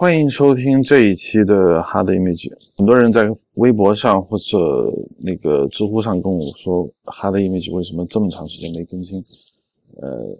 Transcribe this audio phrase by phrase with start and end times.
[0.00, 2.50] 欢迎收听这一期的 Hard Image。
[2.78, 3.22] 很多人在
[3.56, 4.56] 微博上或者
[5.18, 9.22] 那个知乎上跟我说，Hard Image 为什么这么长时间没更新？
[10.00, 10.34] 呃，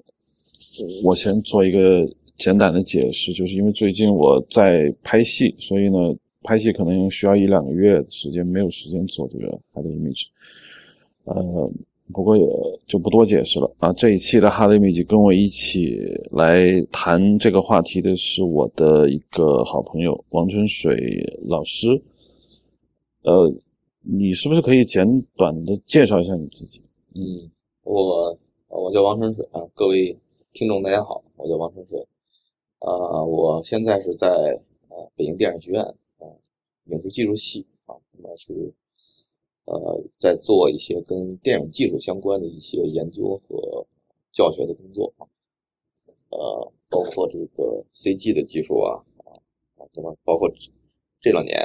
[1.05, 5.99] 我先做一个简短的解释，就是因为最近我在拍戏，所以呢，
[6.43, 10.23] 拍戏可能需要一两个月时间，没有时间做这个 Hard Image。
[11.25, 11.71] 呃。
[12.13, 12.45] 不过也
[12.87, 13.93] 就不多解释了啊！
[13.93, 15.99] 这一期的《哈雷米吉》跟我一起
[16.31, 16.61] 来
[16.91, 20.95] 谈这个话题的是我的一个好朋友王春水
[21.47, 21.89] 老师。
[23.23, 23.53] 呃，
[24.03, 26.83] 你是不是可以简短的介绍一下你自己？
[27.15, 27.51] 嗯，
[27.85, 30.17] 我我叫王春水啊，各位
[30.53, 32.01] 听众大家好，我叫王春水。
[32.79, 34.27] 啊，我现在是在
[34.89, 36.27] 啊北京电影学院啊
[36.87, 38.73] 影视技术系啊，那是。
[39.67, 43.87] 呃，在做一些跟电影技术相关的一些研究和
[44.33, 45.23] 教学的工作啊，
[46.31, 50.51] 呃，包括这个 CG 的技术啊，啊，那么包括
[51.21, 51.57] 这两年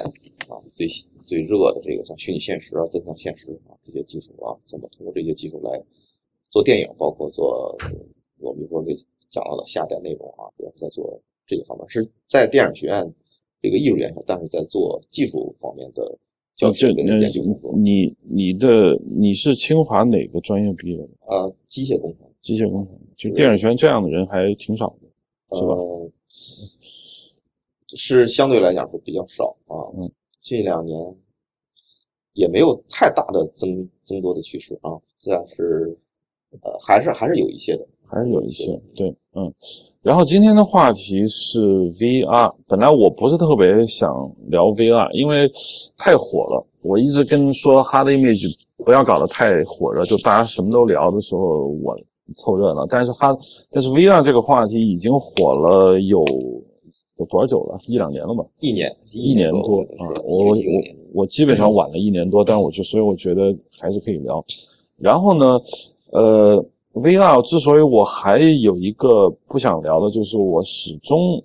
[0.47, 0.87] 啊最
[1.23, 5.83] 最热的这个像虚拟现实啊、增强现实啊这些技术啊，怎么通过这些技术来
[6.51, 7.75] 做电影，包括做
[8.37, 8.93] 我们一会儿给
[9.31, 13.11] 讲到的下载内容啊，主要是在做这个方面，是在电影学院
[13.61, 16.19] 这个艺术院校，但是在做技术方面的。
[16.55, 17.15] 就这那
[17.77, 21.09] 你你的你是清华哪个专业毕业的？
[21.27, 22.25] 啊，机械工程。
[22.41, 25.75] 机械工程，就电影学院这样的人还挺少的，是吧？
[27.97, 29.75] 是相对来讲是比较少啊。
[29.97, 30.09] 嗯，
[30.41, 31.15] 这两年
[32.33, 35.97] 也没有太大的增增多的趋势啊，这样是
[36.61, 38.79] 呃，还是还是有一些的，还是有一些。
[38.95, 39.53] 对，嗯。
[40.01, 41.61] 然后今天的话题是
[41.93, 42.53] VR。
[42.67, 44.07] 本来我不是特别想
[44.49, 45.49] 聊 VR，因为
[45.97, 46.63] 太火了。
[46.83, 51.97] 我一直跟说 Hard Image 不要搞得太火热，就大家什么都聊的时候，我
[52.35, 52.85] 凑热闹。
[52.85, 53.35] 但是哈，
[53.71, 56.23] 但是 VR 这个话题已经火了有
[57.17, 57.79] 有多少久了？
[57.87, 58.45] 一两年了吧？
[58.59, 60.05] 一年，一年多啊！
[60.23, 60.55] 我我
[61.15, 64.45] 我基本上晚了一年多，但我就所以我觉得还是可以聊。
[64.97, 65.59] 然后呢，
[66.11, 66.63] 呃。
[66.95, 71.43] VR 之所以我还有一个不想聊的，就是我始终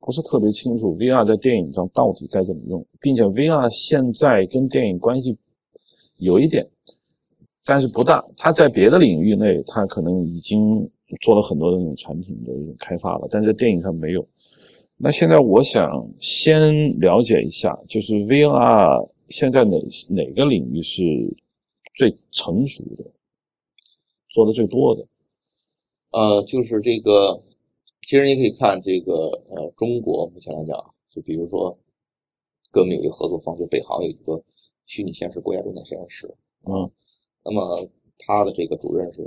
[0.00, 5.36] 不是特别清楚 VR 在电影上到底该怎么用，并且 VR 现在跟电影关系
[6.16, 6.66] 有一点，
[7.66, 8.18] 但是不大。
[8.36, 10.88] 它在别的领域内，它可能已经
[11.20, 14.26] 做了很多的那种产品的一种开发了，但是在电影上没有。
[14.96, 19.76] 那现在我想先了解一下，就是 VR 现在哪
[20.08, 21.02] 哪个领域是
[21.94, 23.04] 最成熟的？
[24.34, 25.06] 做的最多的，
[26.10, 27.40] 呃，就是这个，
[28.02, 31.78] 其实你可以看这个，呃，中国目前来讲，就比如说，
[32.72, 34.42] 跟我们有一个合作方，就北航有一个
[34.86, 36.34] 虚拟现实国家重点实验室，
[36.64, 36.90] 嗯，
[37.44, 39.22] 那么他的这个主任是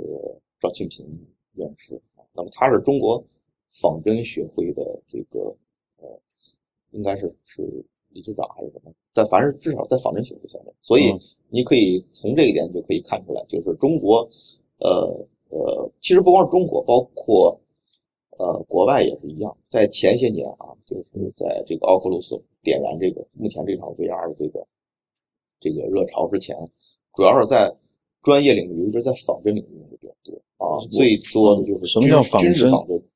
[0.60, 1.06] 赵庆平
[1.54, 1.98] 院士，
[2.34, 3.24] 那么他是中国
[3.72, 5.56] 仿真学会的这个，
[5.96, 6.20] 呃，
[6.90, 7.62] 应该是是
[8.10, 8.92] 理事长还是什么？
[9.14, 14.28] 但凡是至少在仿真学会下面，所以你可以从这一点就可以看出来，就是中国。
[14.78, 17.58] 呃呃，其实不光是中国，包括
[18.38, 19.56] 呃国外也是一样。
[19.66, 24.66] 在前些年啊，就是在这个奥克鲁斯点燃这个目前这场 VR 的这个
[25.60, 26.56] 这个热潮之前，
[27.14, 27.74] 主要是在
[28.22, 30.78] 专业领域，尤其是在仿真领域用的比较多啊。
[30.90, 32.52] 最多的就是什么叫仿真？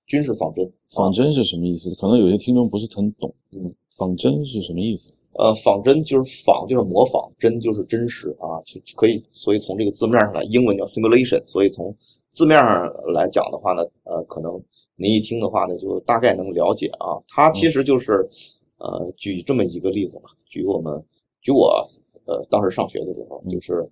[0.07, 1.95] 军事仿真，仿真是什么意思？
[1.95, 3.33] 可能有些听众不是很懂。
[3.53, 5.13] 嗯，仿真是什么意思？
[5.35, 9.25] 呃，仿真就是仿，就是模仿；真就是真实啊，就可以。
[9.31, 11.43] 所以从这个字面上来，英文叫 simulation。
[11.47, 11.95] 所以从
[12.29, 14.63] 字面上来讲的话呢，呃，可能
[14.95, 17.17] 您一听的话呢，就大概能了解啊。
[17.29, 18.29] 它其实就是，
[18.77, 20.29] 呃，举这么一个例子吧。
[20.45, 21.03] 举我们，
[21.41, 21.83] 举我，
[22.27, 23.89] 呃，当时上学的时候，就是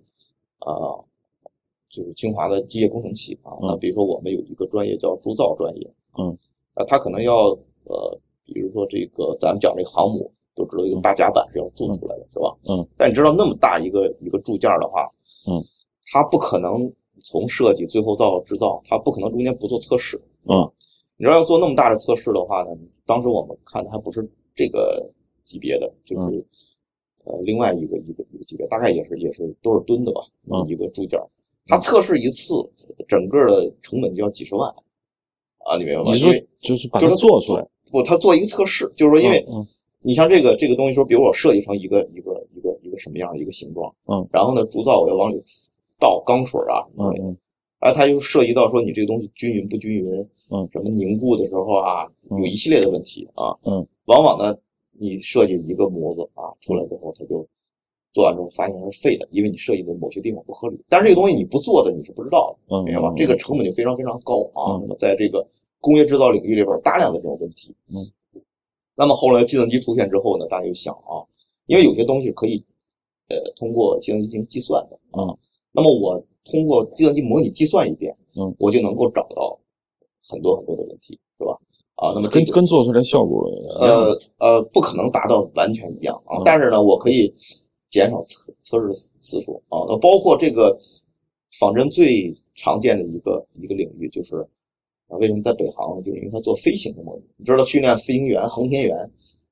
[0.59, 1.01] 啊，
[1.89, 3.57] 就是清华的机械工程系啊。
[3.63, 6.37] 那比如说我们有一个专业叫铸造专业，嗯，
[6.75, 7.45] 那，他可能要，
[7.85, 10.31] 呃，比如说这个咱们讲这个航母。
[10.55, 12.55] 都知道一个大甲板是要铸出来的，是吧？
[12.69, 12.87] 嗯。
[12.97, 15.09] 但你知道那么大一个一个铸件的话，
[15.47, 15.63] 嗯，
[16.11, 16.91] 它不可能
[17.23, 20.21] 从设计最后到制造，它不可能中间不做测试。
[20.45, 20.69] 嗯。
[21.17, 22.69] 你知道要做那么大的测试的话呢，
[23.05, 25.07] 当时我们看的还不是这个
[25.45, 26.43] 级别的，就是
[27.25, 30.21] 呃另外一个一个一个级别，大概也是也是多少吨的吧，
[30.67, 31.19] 一个铸件。
[31.67, 32.55] 它测试一次，
[33.07, 34.67] 整个的成本就要几十万
[35.59, 35.77] 啊！
[35.77, 36.11] 你明白吗？
[36.11, 37.67] 你说就是把它做出来？
[37.91, 39.45] 不，他做一个测试，就是说因为。
[40.03, 45.43] 你像这个这个东西说，比如我设计成一个一个一个一个什么样的一个形状，嗯，然后呢，铸造我要往里
[45.99, 47.37] 倒钢水啊，嗯嗯，
[47.79, 54.57] 哎，它就涉及到说你这个东西均匀不均匀，嗯，什么凝固的时候啊，有一系列的问题啊，嗯，往往呢，
[54.97, 57.47] 你设计一个模子啊出来之后，它就
[58.11, 60.83] 做完之后发现它是废的，因为你设计的某些地方不合理。
[60.89, 63.13] 但是这个东西你不做的你是不知道的，明白吗？
[63.15, 64.79] 这个成本就非常非常高啊。
[64.81, 65.47] 那么在这个
[65.79, 67.97] 工业制造领域里边，大量的这种问题，嗯。
[69.01, 71.25] 那么后来计算机出现之后呢，大家就想啊，
[71.65, 72.63] 因为有些东西可以
[73.29, 75.25] 呃通过计算机进行计算的啊，
[75.71, 79.59] 那么我通过计算机模拟计算一遍，嗯，我就能够找到
[80.29, 81.57] 很多很多的问题，是吧？
[81.95, 83.49] 啊，那么跟跟做出来效果
[83.81, 87.33] 呃呃不可能达到完全一样啊，但是呢，我可以
[87.89, 90.79] 减少测测试次数啊，那包括这个
[91.59, 94.47] 仿真最常见的一个一个领域就是
[95.11, 96.01] 啊，为什么在北航呢？
[96.01, 98.95] 就是因为它做飞行的模拟，你知道训练飞行员、航天员，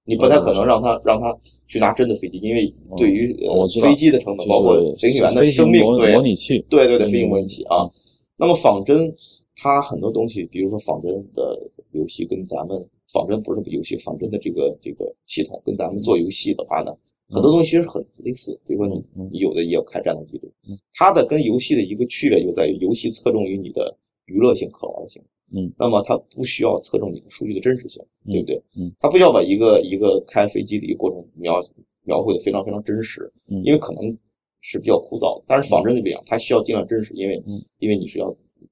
[0.06, 7.90] 你不太可能让他让他去拿真的飞机，因为对于呃飞机的成本，包括飞行员的生命，对模拟器，对对对，飞行模拟器啊。
[8.38, 9.14] 那么仿真
[9.56, 12.80] 它很多东西，比如说仿真的游戏跟咱们
[13.12, 16.96] 仿真不是个游戏，仿真的这个这个系统跟咱们做游戏的话呢，
[17.30, 18.58] 很多东西其实很类似。
[18.66, 20.50] 比如说你你有的也有开战斗机队，
[20.94, 23.96] 它的跟游戏的一个区别就在于游戏侧重于你的
[24.30, 25.22] 娱乐性、可玩性。
[25.52, 28.00] 嗯，那么它不需要侧重你的数据的真实性，
[28.30, 28.62] 对不对？
[28.78, 31.60] 嗯，它不需要把一个一个开飞机的一个过程描
[32.04, 34.16] 描绘的非常非常真实，嗯，因为可能
[34.62, 35.46] 是比较枯燥的。
[35.48, 37.44] 但是仿真就不一样，它需要尽量真实，因为
[37.80, 38.32] 因为你是要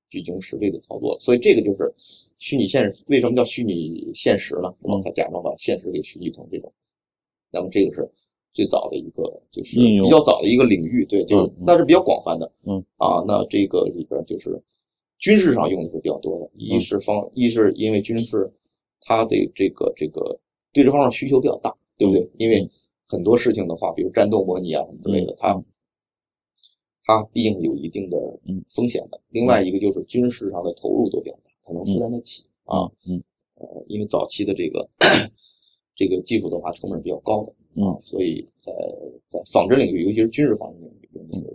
[0.09, 1.91] 举行实例的操作，所以这个就是
[2.37, 3.03] 虚拟现实。
[3.07, 4.71] 为什么叫虚拟现实呢？
[4.81, 4.99] 是吧？
[5.03, 6.71] 它假装把现实给虚拟成这种。
[7.51, 8.07] 那么这个是
[8.53, 14.61] 最早的一个，就是比较早的一个领域，对，就是那是比较广泛的，嗯啊，那这个里边就是
[15.19, 18.51] 军事上用的是比较多的，一是方，一是因为军事
[19.01, 20.39] 它的这个这个
[20.71, 22.29] 对这方面需求比较大，对不对？
[22.37, 22.69] 因为
[23.07, 25.63] 很多事情的话，比如战斗模拟啊什么之类的，它
[27.03, 28.17] 它毕竟有一定的
[28.69, 29.19] 风险的。
[29.29, 32.85] 另外一个就是军事上的投入都比较大，它能负担得起啊。
[33.07, 33.23] 嗯，
[33.55, 34.87] 呃，因为早期的这个
[35.95, 37.51] 这个技术的话，成本比较高的，
[37.83, 38.71] 啊，所以在
[39.27, 41.06] 在仿真领域，尤其是军事方面领域，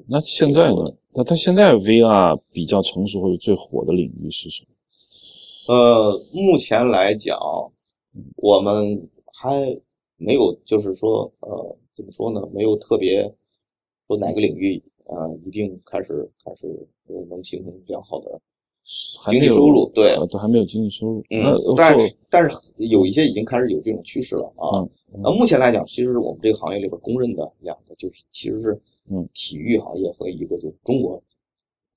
[0.09, 0.93] 那现在呢？
[1.14, 5.75] 那它现在 VR 比较成熟或者最火的领域是什么？
[5.75, 7.38] 呃，目前来讲，
[8.37, 9.79] 我们还
[10.17, 12.43] 没有，就是说，呃，怎么说呢？
[12.53, 13.31] 没有特别
[14.06, 16.67] 说哪个领域啊，一定开始开始
[17.06, 18.41] 说能形成良好的
[19.29, 19.91] 经济收入。
[19.94, 21.23] 对，都还没有经济收入。
[21.29, 24.88] 嗯，但是但是有一些已经开始有这种趋势了啊。
[25.23, 28.81] 那目前来讲，其实我们这个行业里边公认的两个，就是其实是。
[29.10, 31.22] 嗯，体育行业和一个就是中国，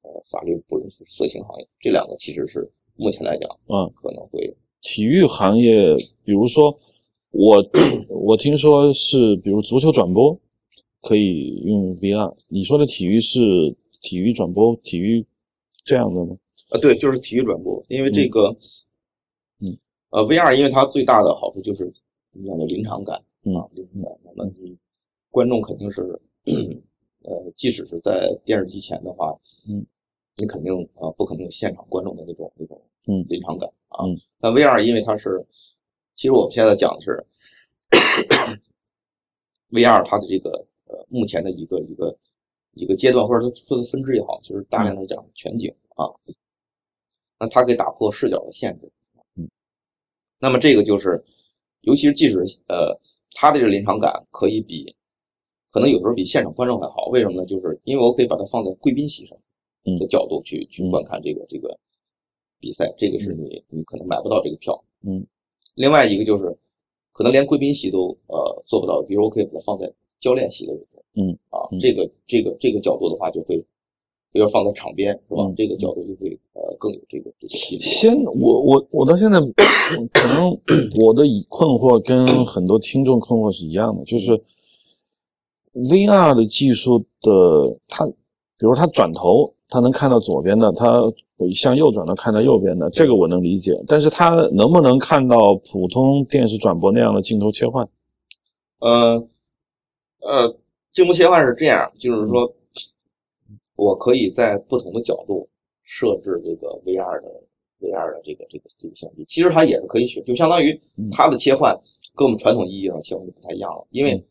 [0.02, 6.76] 呃，法律不允许色情行业，这两个其实是目前来讲，嗯，可能会体育行业，比如说
[7.32, 7.64] 我
[8.10, 10.38] 我听说是，比如足球转播
[11.02, 13.40] 可以用 VR，你说的体育是
[14.02, 15.26] 体育转播，体育
[15.84, 16.36] 这样的吗？
[16.70, 18.50] 啊，对，就是体育转播，因为这个，
[19.60, 19.78] 嗯，
[20.10, 21.94] 呃，VR 因为它最大的好处就是
[22.32, 24.78] 你讲的临场感，嗯，临场感，那么你
[25.30, 26.20] 观众肯定是。
[27.28, 29.36] 呃，即使是在电视机前的话，
[29.68, 29.86] 嗯，
[30.38, 34.06] 你肯定啊，不可能有现场观众的那种那种嗯临场感啊。
[34.06, 35.44] 嗯，但 VR 因为它是，
[36.16, 37.26] 其实我们现在讲的是
[39.72, 40.52] VR 它的这个
[40.86, 42.16] 呃目前的一个一个
[42.74, 46.06] 一个阶段，或者说它的分支也好，就是大量的讲全景啊，
[47.40, 48.92] 那它可以打破视角的限制。
[49.36, 49.50] 嗯，
[50.40, 51.24] 那么这个就是，
[51.82, 52.38] 尤其是即使
[52.68, 52.96] 呃
[53.32, 54.95] 它的这个临场感可以比。
[55.76, 57.46] 可能有时候比现场观众还好，为什么呢？
[57.46, 59.38] 就是因为我可以把它放在贵宾席上
[60.00, 61.78] 的角度去去观看这个这个
[62.62, 64.82] 比赛，这个是你你可能买不到这个票。
[65.06, 65.28] 嗯，
[65.76, 66.58] 另外一个就是
[67.12, 70.86] 可能连贵宾席都呃做不到，比如我可以把它放在教练席的位置。
[71.16, 73.58] 嗯啊，这个这个这个角度的话就会，
[74.32, 75.52] 比如放在场边是吧？
[75.58, 77.84] 这个角度就会呃更有这个这个。
[77.84, 79.42] 先我我我到现在
[80.14, 80.52] 可能
[81.04, 84.42] 我的困惑跟很多听众困惑是一样的，就是。
[85.76, 88.14] VR 的技术的，它，比
[88.60, 91.02] 如它转头，它能看到左边的，它
[91.54, 93.78] 向右转能看到右边的，这个我能理解。
[93.86, 97.86] 但是它能不能看到普通电视转播那样的镜头切换？
[98.80, 99.28] 呃，
[100.22, 100.58] 呃，
[100.94, 102.56] 镜头切换是这样，就是说，
[103.76, 105.50] 我可以在不同的角度
[105.84, 107.28] 设置这个 VR 的
[107.82, 109.26] VR 的这个这个这个相机。
[109.28, 110.80] 其实它也是可以选，就相当于
[111.12, 111.78] 它的切换
[112.16, 114.26] 跟我们传统意义上切换就不太一样了，因为。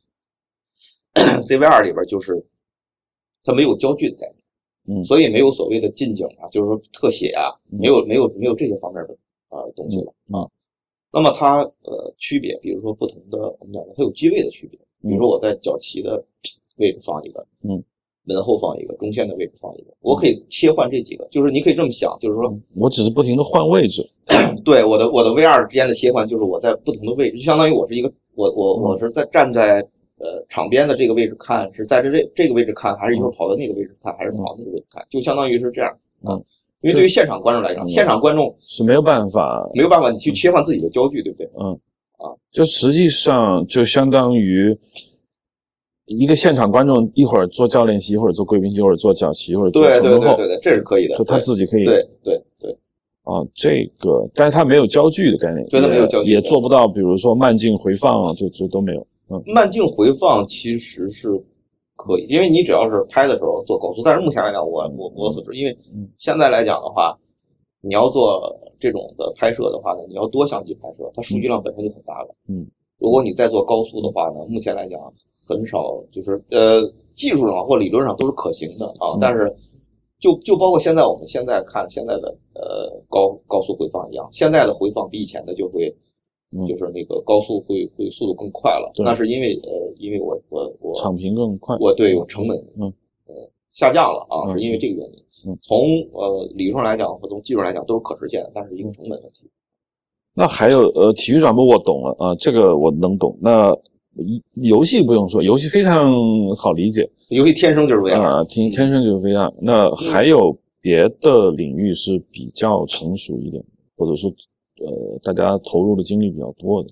[1.47, 2.45] ZVR 里边就是
[3.45, 4.27] 它没有焦距的概
[4.87, 9.17] 念，嗯，所以没有所谓的近景啊，就是说特写啊，没有没有没有这些方面的
[9.51, 10.49] 呃东西了啊。
[11.13, 16.25] 那么它呃区别，比如说不同的我们讲的它有机位的区别，比如说我在脚旗的
[16.77, 17.83] 位置放一个，嗯，
[18.25, 24.05] 门后放一个，中线的位置放一个，我可以切换这几个，就是你可以这么想，就是说我只是不停的换位置，
[24.65, 29.87] 对我的我的 VR 之间的切换，就是我在不同的位置，就相当于我是一个我我我是在站在。
[30.25, 35.91] 呃，场边的这个位置看是在这这这个位置看，还是一会儿跑到那个位置看，还是跑到那个位置看，就相当于是这样
[36.23, 36.41] 啊。
[36.81, 41.51] 因为对于现场观众来讲，现场观众是没有办法，没有办法你去切换自己的焦距，对不对？
[41.61, 41.79] 嗯。
[42.17, 42.33] 啊。
[42.51, 44.75] 就实际上就相当于
[46.07, 51.17] 一个现场观众一会儿做教练席，一会儿做贵宾席，一会儿做脚旗，一会儿做对对对对对，这是可以的。
[51.19, 52.71] 就他自己可以对对对
[53.25, 59.07] 啊，这个，但是他没有焦距的概念，对他没有焦距也做不到，比如说慢镜回放啊，这这都没有。
[59.31, 61.29] 嗯慢镜回放其实是
[61.97, 67.17] 可以，因为你只要是拍的时候做高速，但是目前来讲，我我我所知，因为嗯现在来讲的话，
[67.81, 72.35] 你要做这种的拍摄的话呢，你要多相机拍摄，它数据量本身就很大了。
[72.49, 72.67] 嗯，
[72.99, 75.01] 如果你再做高速的话呢，目前来讲
[75.49, 76.83] 很少，就是呃
[77.15, 79.51] 技术上或理论上都是可行的啊，嗯但是
[80.19, 85.95] 就就包括现在我们现在看现在的呃高高速回放一样，现在的回放比以前的就会。
[86.57, 91.77] 嗯就是那个高速会会速度更快了，那是因为呃，因为我我我场频更快。
[91.81, 92.93] 我对我成本嗯
[93.27, 93.35] 呃
[93.73, 95.15] 下降了啊，嗯是因为这个原因。
[95.47, 95.79] 嗯从
[96.13, 99.51] 呃理论上来讲和从技术上来讲都是可实现的，但是一个成本问题。
[100.33, 103.37] 那还有呃，体育转播我懂了啊，这个我能懂。
[103.41, 103.71] 那
[104.17, 106.11] 一游戏不用说，游戏非常
[106.57, 109.53] 好理解游戏天生就是 VR，、啊，天天生就是 VR。
[109.61, 113.63] 那还有别的领域是比较成熟一点，
[113.97, 114.33] 或者说
[114.81, 116.91] 呃大家投入的精力比较多的。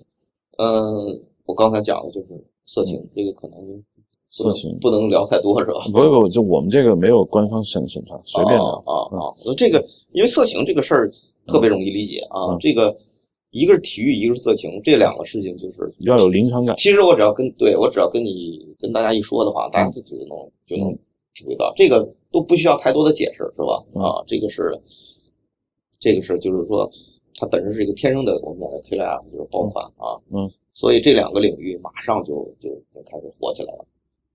[0.57, 2.33] 嗯，我刚才讲的就是
[2.65, 3.83] 色情，这个可能
[4.29, 5.81] 色情不能聊太多是吧？
[5.91, 8.83] 不不，就我们这个没有官方审审查，随便聊。
[8.85, 9.33] 啊啊啊！
[9.57, 11.11] 这个因为色情这个事儿
[11.47, 12.95] 特别容易理解啊，嗯这个
[13.51, 16.75] 一个是体育，一个是色情，这两个事情就是要有临场感。
[16.75, 20.91] 其实我只要跟对我只要跟你跟大家一说的话，大家自己就能就能
[21.35, 23.83] 体会到，这个都不需要太多的解释，是吧？
[23.95, 24.79] 嗯啊，这个是
[25.99, 26.89] 这个是就是说，
[27.43, 33.85] 它本身是一个天生的我们讲的 KLF 就是爆款啊，嗯，所以这两个领域马上就就就开始火起来了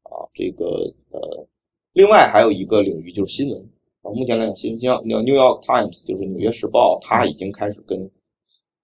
[0.02, 0.28] 啊。
[0.34, 0.66] 这个
[1.10, 1.46] 呃，
[1.94, 3.58] 另外还有一个领域就是新闻
[4.02, 8.10] 啊，目前来讲，新闻像 New York Times 就是纽约时报，它已经开始跟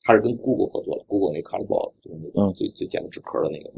[0.02, 3.70] 它是跟 Google 合作了，Google 那 Colorboard 就是那个嗯最最简的纸壳的那个，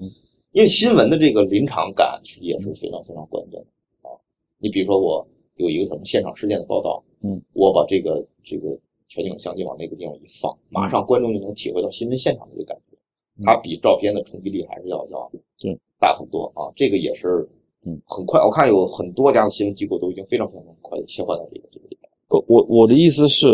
[0.00, 0.10] 嗯
[0.52, 4.14] 因为新闻的这个临场感是也是非常非常关键的啊。
[4.58, 5.26] 你比如说我
[5.56, 8.78] 有一个什么现场事件的报道，嗯，我把这个这个
[9.08, 12.96] 全景相机往那个地方一放，马上观众就能体会到新闻现场的这个感觉，
[13.40, 16.70] 嗯它比照片的冲击力还是要要对大很多啊。
[16.76, 17.48] 这个也是
[17.86, 22.10] 嗯很快，我看有很多家的新闻机构都已经非常非常快的切换到这个这个里面。
[22.28, 23.46] 我，我我的意思是，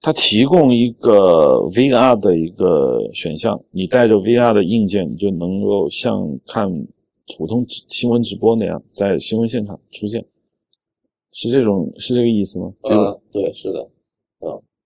[0.00, 6.70] 它提供一个 VR 的一个选项，你带着 VR 的硬件，你就能够像看
[7.36, 10.24] 普通新闻直播那样，在新闻现场出现，
[11.32, 12.72] 是这种是这个意思吗？
[12.82, 13.90] 比如呃，对，是的，呃，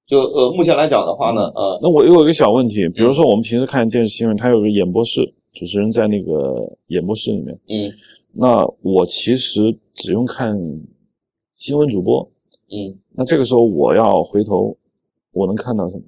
[0.06, 5.20] 就呃，目前来讲的话呢，呃，那我有一个小问题，比如说我们平时看电视新闻，它有个演播室，
[5.52, 7.92] 主持人在那个演播室里面，嗯
[8.32, 10.56] 那我其实只用看
[11.54, 12.28] 新闻主播，
[12.70, 14.76] 嗯，那这个时候我要回头，
[15.32, 16.02] 我能看到什么？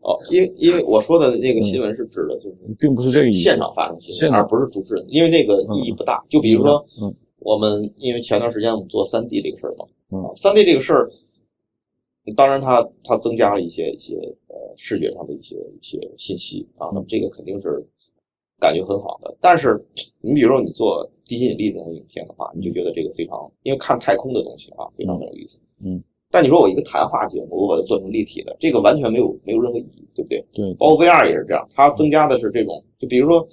[0.00, 3.38] 哦，因为因为我说的那个新闻是指的就是并不是这个意思。
[3.38, 6.24] 现场发生新闻，现场而不是主持人，因为那个意义不大。
[6.26, 11.08] 就比如说，嗯我们因为前段时间我们做三 D 这个事儿嘛，嗯啊，三 D 这个事儿，
[12.34, 14.14] 当然它它增加了一些一些
[14.48, 17.84] 呃视觉上的一些一些信息啊，那么这个肯定是
[18.58, 19.36] 感觉很好的。
[19.40, 19.82] 但是
[20.20, 25.58] 你比如说你做地心引力这种影片的话，你就觉得这个非常，因为看太空的东西啊，非常很有意思。
[25.84, 26.02] 嗯。
[26.32, 30.40] 但你说我一个谈话节目，我把它做成立体的，这个完全没有没有任何意义，对不对？
[30.52, 33.44] 对，包括 VR 也是这样，它增加的是这种，就比如说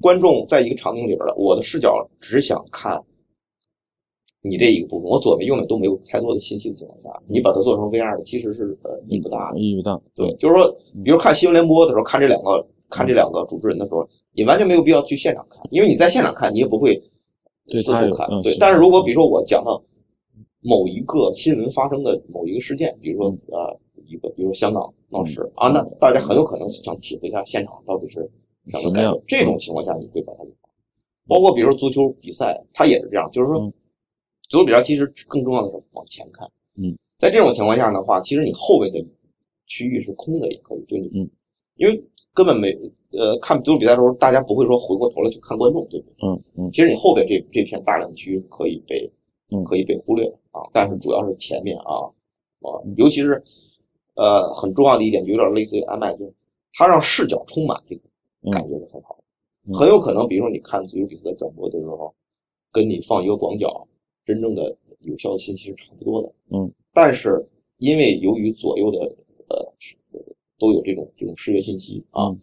[0.00, 2.98] 观众在一个场景里边的，我的视角只想看
[4.46, 9.58] 你这一个部分，我左面右面都没有太多的信息的情况下，你把它做成 VR 的，其实是呃意义不大的。
[9.58, 9.98] 意义不大。
[10.14, 10.70] 对，就是说，
[11.02, 16.94] 比如看新闻联播的时候，看这两个看这两个主持人的时候，你完全没有必要去现场看，因为你在现场看，你也不会
[17.72, 18.28] 四处看。
[18.42, 19.82] 对，但是如果比如说我讲到
[20.60, 28.30] 某一个新闻发生的某一个事件，比如说呃一个，比如说香港闹事啊，那大家很有可能想体会一下现场到底是
[28.78, 29.22] 什么感觉。
[29.26, 30.50] 这种情况下，你会把它给。
[31.26, 33.72] 包括比如说足球比赛，它也是这样，就是说嗯
[34.48, 36.48] 足球比赛其实更重要的是往前看。
[36.76, 39.04] 嗯，在这种情况下的话，其实你后面的
[39.66, 41.30] 区域是空的也可以，就你嗯，
[41.76, 42.72] 因为根本没
[43.12, 46.28] 呃看足球比赛的时候，大家不会说回过头来去看观众，对不对？
[46.28, 46.70] 嗯嗯。
[46.72, 49.10] 其实你后边这这片大量区域可以被
[49.50, 49.62] 嗯。
[49.64, 52.10] 可以被忽略的啊，但是主要是前面啊
[52.60, 53.40] 啊嗯，尤其是
[54.14, 56.34] 呃很重要的一点，就有点类似于 IMAX，就是
[56.72, 58.02] 它让视角充满这个
[58.50, 59.18] 感觉是很好
[59.72, 62.12] 很有可能，比如说你看足球比赛的转播的时候，
[62.72, 63.86] 跟你放一个广角，
[64.24, 66.32] 真正的有效的信息是差不多的。
[66.50, 67.44] 嗯，但是
[67.78, 68.98] 因为由于左右的
[69.48, 69.72] 呃
[70.58, 72.38] 都有这种这种视觉信息啊，嗯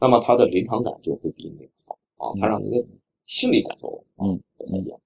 [0.00, 2.84] 那么它的临场感就会比那个好啊，它嗯让你的
[3.26, 4.98] 心理感受啊嗯不太一样。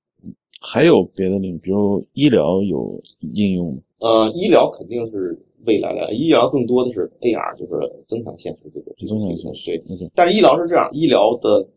[0.60, 3.80] 还有别的领域，比如医疗有应用吗？
[3.98, 10.10] 呃，医疗肯定是未来的医疗更多的是 AR，就是增强现实这个这个增强现实对。
[10.14, 11.68] 但是医疗是这样，医疗的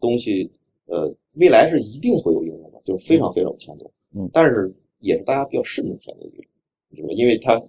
[0.00, 0.50] 东西，
[0.86, 3.90] 呃，未来是一定会有应用的，就是非常非常有前途。
[4.14, 7.12] 嗯，但是也是大家比较慎重选择的一个？
[7.12, 7.62] 因为它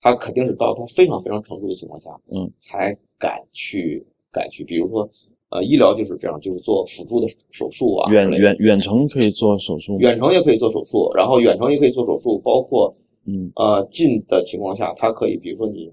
[0.00, 5.08] 它肯定是到它非常非常成熟的情况下，嗯，才敢去敢去，比如说，
[5.50, 12.94] 呃，医疗就是这样，就是做辅助的手术啊，远远远程可以做手术，远程也可以做手术，然后远程也可以做手术，包括
[13.24, 15.92] 嗯呃近的情况下，它可以，比如说你，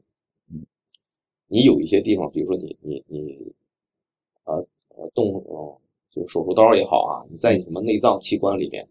[1.48, 3.53] 你有一些地方，比如说你你你，
[4.44, 4.55] 呃
[4.89, 5.82] 呃动呃
[6.15, 8.88] 就是手术刀也好啊，你在你什么内脏器官里面，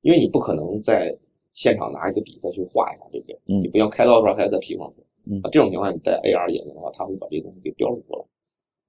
[0.00, 1.14] 因为你不可能在
[1.52, 3.38] 现场拿一个笔再去画一下，对不对？
[3.46, 3.60] 嗯。
[3.62, 4.90] 你不像开刀的时候还要在皮上
[5.26, 5.38] 嗯。
[5.42, 8.24] 啊，这种情况你戴 AR 眼镜的话，它会把这个东西给标注出来，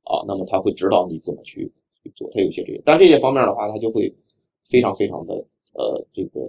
[0.06, 1.70] 啊，那么它会指导你怎么去
[2.02, 4.14] 去做，它有些这些，但这些方面的话，它就会
[4.66, 5.34] 非常非常的
[5.74, 6.40] 呃这个，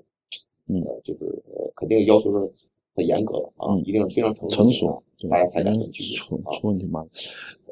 [0.69, 0.81] 嗯。
[0.85, 2.53] 呃就是呃肯定要求是
[2.95, 6.53] 很严格的啊，嗯一定是非常成成熟的熟，大家才敢去出啊。
[6.59, 7.05] 出问题吗？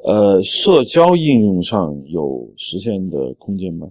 [0.03, 3.87] 呃，社交应用上有实现的空间吗？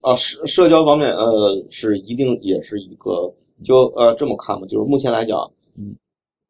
[0.00, 5.38] 啊，社社交方面，呃，是一定也是一个，就呃这么看吧，就是目前来讲，
[5.76, 5.96] 嗯，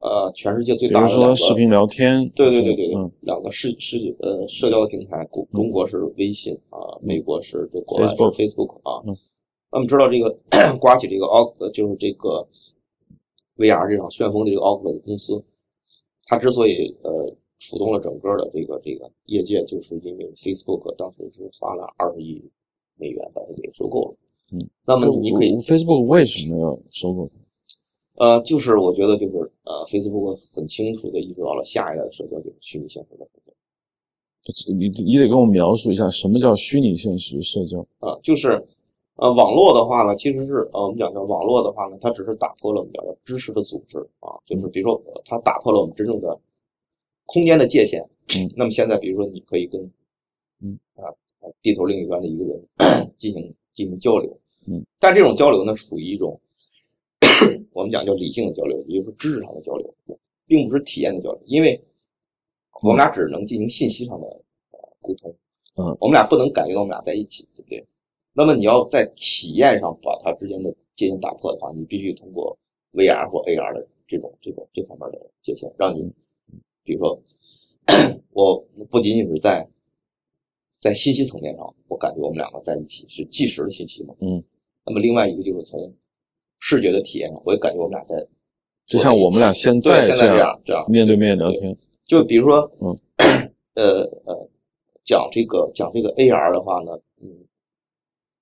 [0.01, 9.03] 呃，全世界最大的比如说视频聊天，对对对对对，嗯两个世世呃社交的平台，中中国是微信啊，美国是这国外是 Facebook 啊。
[9.07, 9.17] 嗯
[9.73, 10.35] 那么知道这个
[10.81, 12.47] 刮起这个奥呃就是这个
[13.57, 15.43] VR 这场旋风的这个 Oculus 公司，
[16.27, 22.43] 它之所以呃触动了整个的这个这个业界，就是因为 Facebook 当时是花了二十亿
[22.97, 24.17] 美元把它给收购了。
[24.53, 28.25] 嗯，那么你可以 Facebook 为什么要收购它？
[28.25, 33.53] 呃，就是我觉得就是呃，Facebook 很清楚的意识到了下一代的社交就是虚拟现实的社交。
[34.73, 37.81] 你你得跟我描述一下什么叫虚拟现实社交？
[37.99, 38.65] 啊，就是，
[39.17, 46.39] 呃，网络的话呢，其实是呃，我们讲叫网络的话呢，它只是打破了我们讲的知识的组织啊，就是比如说呃它打破了我们真正的
[47.25, 48.03] 空间的界限。
[48.37, 49.81] 嗯，那么现在比如说你可以跟，
[50.61, 51.09] 嗯啊，
[51.41, 52.61] 呃地球另一端的一个人
[53.17, 54.39] 进行进行交流。
[54.67, 56.39] 嗯，但这种交流呢，属于一种
[57.73, 59.95] 我们讲叫理性的交流，也就是知识上的交流，
[60.47, 61.83] 并不是体验的交流，因为
[62.83, 64.27] 我们俩只能进行信息上的
[64.73, 65.35] 呃沟通。
[65.77, 67.87] 嗯，我们俩不能感觉到我们俩在一起，对不对？
[68.37, 72.57] 那么你要在体验上把它之间的界限打破的话，你必须通过
[72.93, 76.13] VR 或 AR 的这种这种这方面的界限，让你，
[76.85, 77.19] 比如说，
[78.33, 78.59] 我
[78.91, 79.67] 不仅仅是在
[80.77, 84.45] 在信息层面上，我感觉我们两个在一起是即时的信息嘛，嗯，
[84.85, 85.95] 那么另外一个就是从
[86.59, 88.27] 视觉的体验上，我也感觉我们俩在
[88.87, 92.99] 就像我们俩现对在现在这样样这样面对面聊天，就比如说，嗯，
[93.75, 94.49] 呃呃，
[95.05, 97.46] 讲这个讲这个 AR 的话呢，嗯，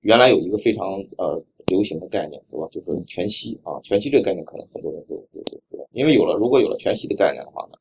[0.04, 2.68] 原来有一个非常呃流行的概念，是吧？
[2.70, 7.78] 就是全息啊，全息这个概念可能很多人都都都知道，因为有了如果有了全息的概念的话呢，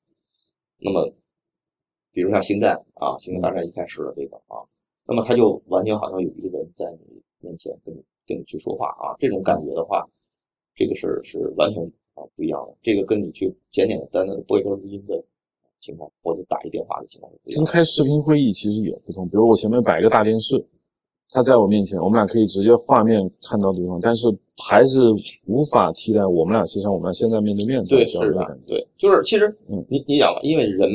[0.79, 1.05] 那么
[2.13, 4.55] 比如像星战啊，星球大战一开始的这个啊，
[5.05, 10.07] 那么它就完全好像有一个人在你面前跟你跟你去说话啊，这种感觉的话，
[10.75, 11.83] 这个是是完全
[12.13, 15.21] 啊不一样的，这个跟你去简简单单的播一段录音的
[15.81, 17.65] 情况，或者打一电话的情况不一样的。
[17.65, 19.27] 跟开视频会议其实也不同。
[19.27, 20.55] 比如我前面摆一个大电视，
[21.33, 24.99] 他在我面前，我们俩可以直接画面看到对方，但是还是
[25.47, 30.87] 无法替代我们俩，实际上我们俩现在面对面对，交是的对，就是其实嗯你你讲吧，因为人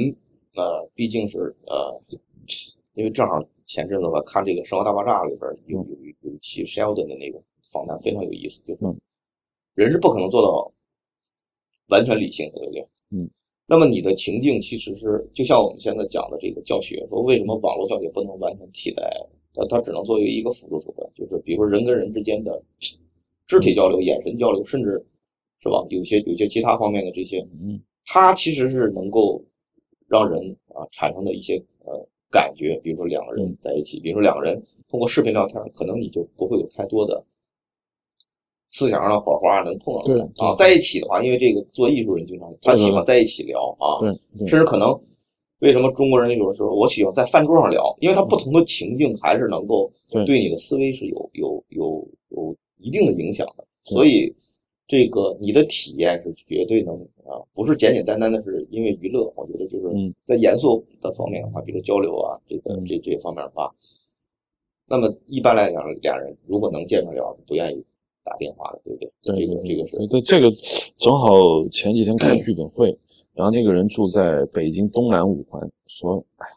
[0.55, 2.01] 呃毕竟是呃，
[2.95, 8.97] 因为正好前阵子吧看这个《生活大爆炸》里边有有一有一期 Sheldon 的那个访谈非常有意思，就是嗯
[9.75, 10.73] 人是不可能做到
[11.89, 12.89] 完全理性的，对不对？
[13.11, 13.29] 嗯。
[13.67, 19.03] 那么你的情境其实是就像我们现在讲的这个教学，说为什么网络教学不能完全替代？
[19.55, 22.63] 呃，它只能作为一个辅助手段，就是比如说人跟人之间的
[23.47, 25.05] 肢体交流、眼神交流，甚至
[25.61, 25.85] 是吧？
[25.91, 29.45] 有些有些其他方面的这些，嗯，它其实是能够
[30.07, 37.25] 让人啊产生的一些呃感觉，比如说两个人在一起，比如说两个人通过视频聊天，可能你就不会有太多的
[38.71, 43.99] 思想上的火花能碰到对啊，在一起的话，因为这个做艺术人经常他喜欢在一起聊啊，
[44.47, 44.89] 甚至可能
[45.61, 50.25] 为什么中国人有的时候我喜欢在饭桌上聊，因为他不同的情境还是能够对。
[50.25, 54.33] 对你的思维是有有有有一定的影响的，所以
[54.87, 56.95] 这个你的体验是绝对能
[57.27, 60.15] 啊，不是简简单单的是因为娱乐，我觉得就是嗯。
[60.25, 62.85] 在严肃的方面的话，比如交流啊，这个嗯。
[62.87, 63.75] 这这些方面的话，
[64.89, 67.85] 那么一般来讲，俩人如果能见面聊，不愿意
[68.25, 69.11] 打电话的，对不对？
[69.23, 70.51] 对这个这个是对，这个
[70.97, 72.97] 正好前几天开剧本会，
[73.39, 76.53] 然后那个人住在北京东南五环，说，哎呀，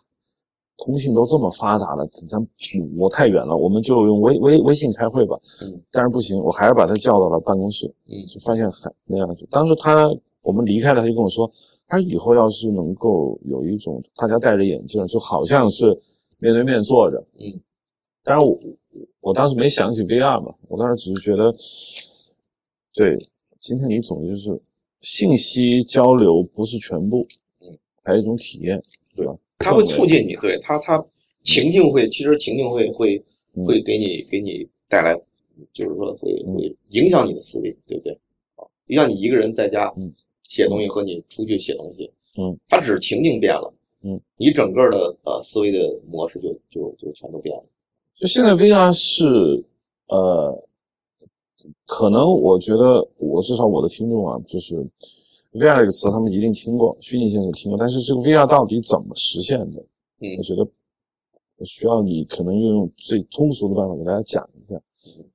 [0.80, 2.44] 通信都这么发达了，咱
[2.98, 5.39] 我太远了，我们就用微微微信开会吧。
[5.62, 9.48] 嗯，但是不行，我还是把他叫到了办公室，嗯就发现还那样子。
[9.52, 11.48] 当时他我们离开了，他就跟我说，
[11.88, 15.86] 他以后要是能够有一种大家戴着眼镜，就好像是
[16.39, 17.62] 面对面坐着，嗯，
[18.24, 18.60] 当然我
[19.20, 21.54] 我当时没想起 VR 嘛，我当时只是觉得，
[22.96, 23.15] 对，
[23.60, 24.50] 今天你总就是
[25.02, 27.28] 信息交流不是全部，
[27.60, 28.82] 嗯，还有一种体验，
[29.16, 29.36] 对吧？
[29.60, 31.04] 它会促进你，对它它
[31.44, 35.16] 情境会，其实情境会会嗯会给你给你带来，
[35.74, 38.14] 就是说会会影响你的思维，对不对？
[38.56, 40.12] 啊，就像你一个人在家嗯
[40.48, 47.64] 写东西和你出去写东西，嗯，它只是情境变了，嗯，你整个的呃思维的模式就就就全都变了。
[48.20, 49.64] 就现在 VR 是
[50.08, 50.64] 呃，
[51.93, 54.75] 可能我觉得我至少我的听众啊，就是
[55.51, 59.86] VR 这个词他们一定听过，虚拟现实听过，但是这个 VR 到底怎么实现的？
[60.19, 60.65] 嗯我觉得
[61.65, 64.82] 需要你可能用最通俗的办法给大家讲一下，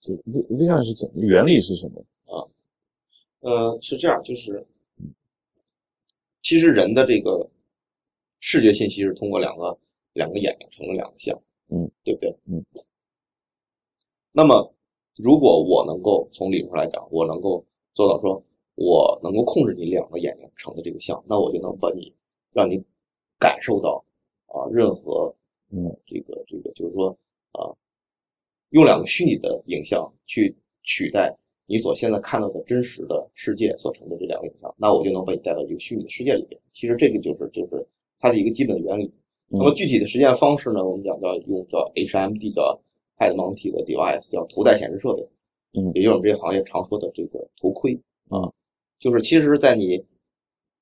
[0.00, 2.40] 就 V VR 是怎么原理是什么啊？
[3.40, 4.66] 呃，是这样，就是
[6.40, 7.46] 其实人的这个
[8.40, 9.76] 视觉信息是通过两个
[10.14, 11.38] 两个眼睛成了两个像，
[11.68, 12.34] 嗯，对不对？
[12.46, 12.64] 嗯。
[14.32, 14.72] 那么，
[15.16, 18.42] 如果我能够从理论上来讲，我能够做到说，
[18.74, 22.14] 我能够控制你两个眼睛成的这个像，那我就能把你
[22.52, 22.82] 让你
[23.38, 24.04] 感受到
[24.46, 25.34] 啊，任何
[25.70, 27.08] 嗯这个这个就是说
[27.52, 27.72] 啊，
[28.70, 31.34] 用两个虚拟的影像去取代
[31.66, 36.60] 你所现在看到的真实的世界所成的这两个影像，那我就能把你带到一个虚拟的世界里边。
[36.72, 37.84] 其实这个就是就是
[38.20, 39.10] 它的一个基本的原理。
[39.48, 42.78] 那么具体的实现方式呢，我们讲叫用叫 HMD 叫
[43.18, 45.28] Head Mounted Device，叫头戴显示设备，
[45.72, 48.52] 嗯也就是我们这个行业常说的这个头盔啊，
[48.98, 50.04] 就是其实，在你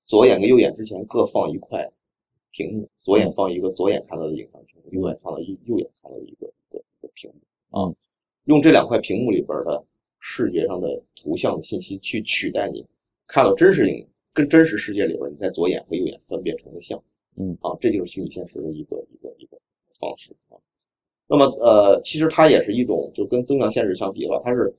[0.00, 1.90] 左眼跟右眼之前各放一块
[2.50, 7.94] 屏幕，左眼放一个左眼看到的影像屏幕，右眼放到右右眼看到的一个一个一个屏幕啊，
[8.44, 9.84] 用这两块屏幕里边的
[10.20, 12.86] 视觉上的图像的信息去取代你
[13.26, 17.02] 看到真实影跟真实世界里边你在左眼和右眼分辨成的像，
[17.36, 17.56] 嗯。
[17.60, 19.58] 啊，这就是虚拟现实的一个一个一个
[19.98, 20.58] 方式啊。
[21.26, 24.72] 那么呃，其实它也是一种就跟增强现实相比的话，它是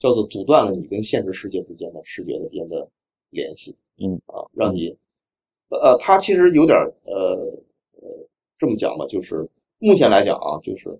[0.00, 2.88] 叫做阻断了你跟现实世界之间的视觉之间的
[3.30, 4.96] 联系，嗯啊，让你
[5.68, 7.36] 呃，它其实有点呃
[7.92, 10.90] 呃这么讲吧，就是目前来讲啊，就是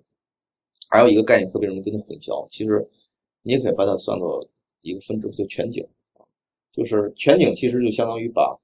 [0.89, 2.87] 还有一个概念特别容易跟它混淆，其实
[3.41, 4.47] 你也可以把它算作
[4.83, 6.23] 一个分支，就全景啊，
[6.71, 8.57] 就是全景其实就相当于把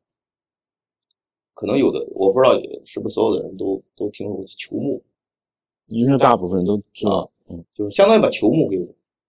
[1.53, 2.53] 可能有的我不知道
[2.85, 5.03] 是不是所有的人都都听说过球幕。
[5.89, 8.77] 应该大部分人都知啊道，嗯，就是相当于把球幕给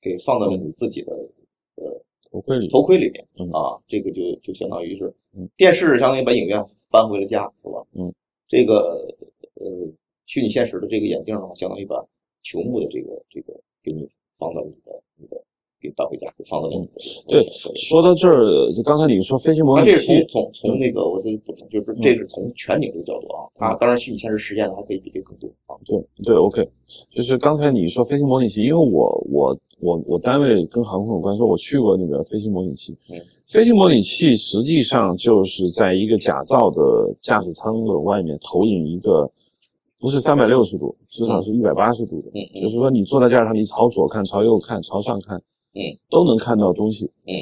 [0.00, 1.12] 给放到了你自己的
[1.76, 1.84] 呃
[2.30, 3.08] 头盔里，头盔里
[3.52, 7.84] 啊，这个就就相当于是嗯电视相当于把影院搬回了家，是吧？
[7.92, 8.12] 嗯，
[8.46, 9.06] 这个
[9.54, 9.66] 呃
[10.26, 12.04] 虚拟现实的这个眼镜的话，相当于把
[12.42, 15.42] 球幕的这个这个给你放到你的你的
[15.80, 16.88] 给搬回家，给放到你的嗯
[17.28, 17.42] 对
[17.74, 25.76] 说到这儿，就刚才你说飞行模拟它这是器从，从从那个我再补充，就是这是从全景这个角度啊，啊当然虚拟现实实现的还可以比这个更多啊。
[25.84, 26.68] 对对，OK，
[27.14, 32.96] 就是刚才你说飞行模拟器，因为我我我我单位跟航空有关，说我去过那个飞行模拟器。
[33.10, 36.80] 嗯，飞行模拟器实际上就是在一个假造的
[37.22, 39.30] 驾驶舱的外面投影一个，
[39.98, 42.28] 不是三百六十度，至少是一百八十度的。
[42.34, 45.40] 嗯嗯就是说你坐在驾驶舱，你朝左看、朝右看、朝上看，
[45.74, 47.06] 嗯，都能看到东西。
[47.26, 47.32] 嗯，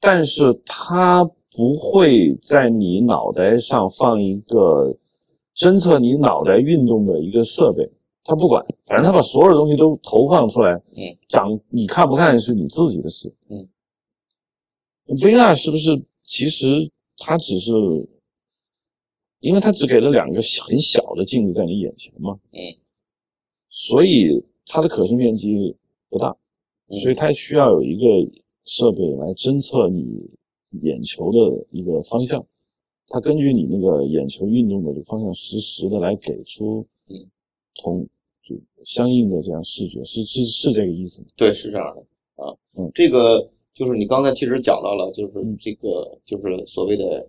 [0.00, 4.96] 但是它不会在你脑袋上放一个
[5.54, 7.88] 侦测你脑袋运动的一个设备，
[8.24, 10.72] 它不管，反正它把所有的东西都投放出来。
[10.96, 13.32] 嗯，长你看不看是你自己的事。
[13.48, 13.68] 嗯
[15.18, 15.90] ，VR 是不是
[16.22, 17.70] 其实它只是，
[19.38, 22.36] 因为它只给了两个很小的镜子在你眼前嘛。
[22.50, 22.58] 嗯，
[23.70, 25.76] 所以它的可视面积
[26.08, 26.36] 不大，嗯
[26.90, 28.04] 所以它需要有一个
[28.64, 30.30] 设备来侦测你
[30.82, 32.44] 眼球的一个方向，
[33.08, 37.16] 它根据你那个眼球运动的这个方向，实时的来给出嗯
[37.74, 38.06] 同
[38.42, 41.26] 就相应的这样视觉，是是是这个意思吗？
[41.36, 42.54] 对，是这样的啊。
[42.76, 47.26] 嗯，这个就是你刚才其实讲到了，就是嗯这个就是所谓的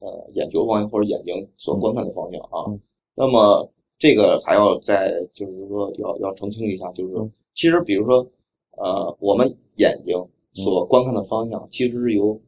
[0.00, 2.64] 呃眼球方向或者眼睛所观看的方向啊。
[2.68, 2.80] 嗯
[3.18, 3.66] 那么
[3.98, 8.30] 这个还要再就是说要要澄清一下，就是其实比如说
[8.76, 10.16] 呃我们眼睛
[10.54, 12.40] 所观看的方向其实是由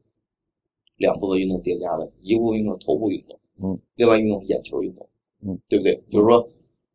[0.97, 5.09] 两部分运动叠加的，一部分运动是头部运动，嗯，另外一运动眼球运动，
[5.43, 5.95] 嗯，对不对？
[6.11, 6.49] 就是说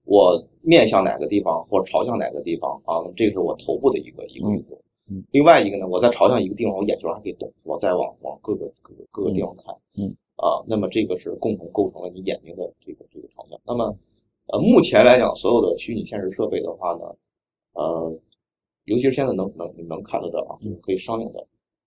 [0.06, 4.78] 我面向哪个地方或者朝向哪个地方啊，这是我头部的一个一个运动。
[5.10, 9.76] 嗯另外一个呢，我在朝向一个地方，我眼球还可以动，我再往往各个各个各个地方看。
[9.96, 13.60] 嗯啊，那么这个是共同构成了你眼睛的这个这个朝向。
[13.66, 13.96] 那么
[14.48, 17.16] 呃，目前来讲，所有的虚拟现实设备的话呢，
[17.74, 18.18] 呃，
[18.86, 21.46] 尤其是现在能能能看得到啊，就是可以商用的，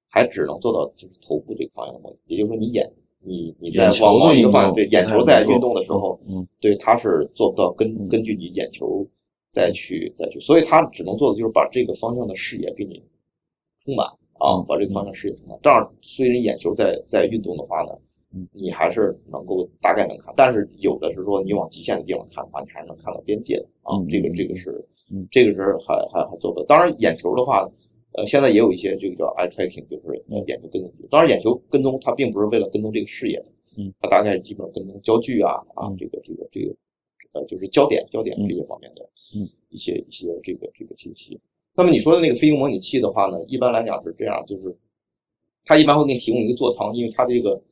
[0.09, 9.07] 还只能做到就是头部这个方向的模拟，也就是说你眼你你在往某一个方向，对眼球在运动的时候，嗯，对它是做不到根根据你眼球
[9.51, 13.03] 再去再去，所以它只能做的就是把这个方向的视野给你
[13.79, 14.07] 充满
[14.39, 17.91] 啊，把这个方向视野充满，这样虽然眼球在在运动的话呢。
[18.53, 23.97] 你还是能够大概能看，但是有的是说你往极限的地方看的话，你还是能看到边界的啊。
[24.11, 24.85] 这个这个是，
[25.31, 26.67] 这个是还还还做不到。
[26.67, 27.69] 当然眼球的话，
[28.13, 30.93] 呃，现在也有一些这个叫 eye tracking，就是眼球跟踪。
[31.11, 33.47] 当然眼球跟踪它并不是为了跟踪这个视野的，
[33.79, 36.75] 嗯，它大概基本上跟踪焦距啊啊，这个这个这个
[37.33, 39.03] 呃就是焦点焦点这些方面的，
[39.35, 41.41] 嗯，一些一些这个这个信息。
[41.75, 44.77] 那么你说的那个飞行模拟器的话呢，一般来讲是这样，就是
[45.65, 47.63] 它一般会给你提供一个座舱，因为它这个。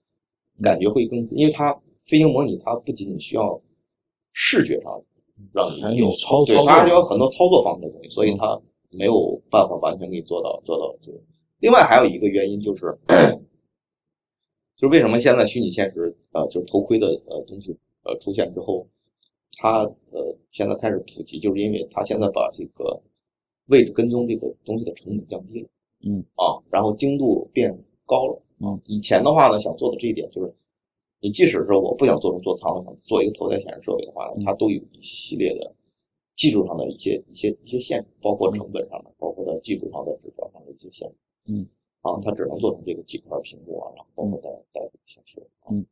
[0.62, 3.60] 感觉会更，因为它飞行模拟，它不仅仅需要
[4.32, 5.02] 视觉上
[5.52, 11.18] 让你有操作，对，它还有很多操作方面的东西，所以它没有办法完全给你做到做到这个。
[11.60, 12.86] 另外还有一个原因就是，
[14.76, 18.86] 就是为什么现在虚拟现实呃，就是头盔的呃东西呃出现之后，
[19.58, 23.00] 它呃现在开始普及，就是因为它现在把这个
[23.66, 25.68] 位置跟踪这个东西的成本降低了，
[26.06, 28.42] 嗯啊，然后精度变高了。
[28.60, 30.54] 嗯，以前的话呢，想做的这一点就是，
[31.24, 35.74] 你即使是我不想做成座舱，想做一个头戴显示设备的话，它都有一系列的
[36.34, 41.14] 技术上的一些一些一些限制，包括成本上的，包括在技术上的指标上的一些限制。
[41.46, 41.66] 嗯，
[42.02, 45.42] 啊，它只能做成这个几块屏幕啊，然后包括带带这个显示。
[45.70, 45.86] 嗯，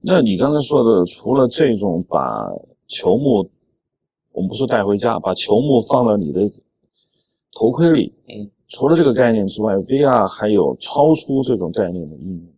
[0.00, 2.52] 那你刚才说的，除了这种把
[2.88, 3.48] 球幕，
[4.32, 6.50] 我们不是带回家，把球幕放到你的
[7.52, 8.50] 头盔里，嗯。
[8.68, 12.52] 除了这个概念之外，VR 还有超出这种概念的应用。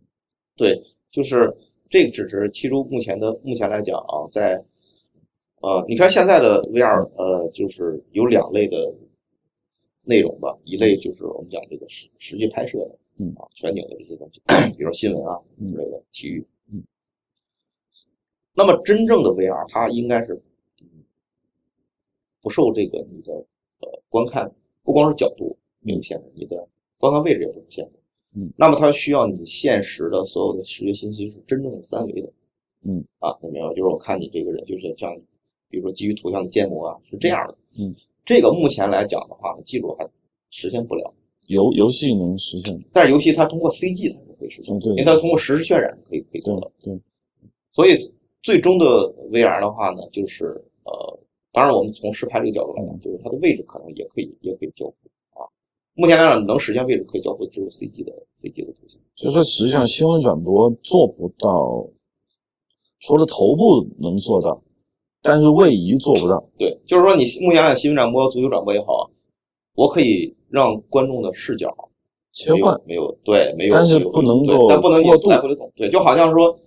[0.55, 1.55] 对，就是
[1.89, 4.63] 这个只是其中目前的目前来讲啊，在
[5.61, 8.95] 呃，你看现在的 VR，呃，就是有两类的
[10.03, 14.41] 内容吧，一类就是我们讲这个实实际拍摄的，嗯啊，全景的这些东西，
[14.77, 16.83] 比如说新闻啊之类的，体育，嗯。
[18.53, 20.41] 那么真正的 VR，它应该是
[22.41, 23.33] 不受这个你的
[23.79, 24.49] 呃观看，
[24.83, 25.57] 不光是角度。
[25.81, 27.98] 没有限制，你的观看位置也不受限制。
[28.35, 32.31] 嗯，那么它需要你现实的所有的视觉信息是真正的三维的。
[32.83, 33.69] 嗯，啊，你明白？
[33.69, 35.13] 就是我看你这个人，就是像，
[35.69, 37.57] 比如说基于图像的建模啊，是这样的。
[37.79, 40.07] 嗯，这个目前来讲的话，技术还
[40.49, 41.13] 实现不了。
[41.47, 46.71] 游游戏能实现，但是游戏它通过 CG 才是可以实现，对，因为它通过实时渲染可以可以做到。
[46.81, 46.97] 对，
[47.71, 47.97] 所以
[48.43, 48.85] 最终的
[49.31, 50.45] VR 的话呢，就是
[50.83, 51.19] 呃，
[51.51, 55.09] 当然我们从实拍这个角度来讲，就是它的位置可能也可以也可以交付。
[55.99, 59.01] 目前来讲，能实现位置可以交互只有 CG 的 CG 的图形。
[59.17, 61.85] 就说实际上新闻转播做不到，
[63.01, 64.63] 除了头部能做到，
[65.21, 66.41] 但是位移做不到。
[66.57, 69.11] 对，就是说你目前讲新闻转播、足球转播也好，
[69.75, 71.69] 我可以让观众的视角
[72.31, 75.69] 切换，没有对，没有，但是不能够但不能过度来回的动。
[75.75, 76.57] 对，就好像说，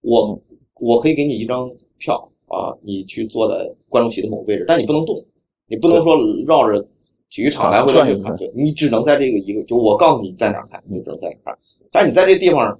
[0.00, 0.36] 我
[0.80, 5.24] 我可以给你一张票啊，你去坐在观众席的某个位置，但你不能动，
[5.68, 6.84] 你不能说绕着。
[7.30, 11.58] 体育场来回转一看，对你只能在这个一个，就我告诉你在哪看，你就只能在哪看。
[11.92, 12.76] 但你在这地方，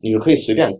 [0.00, 0.70] 你是可以随便，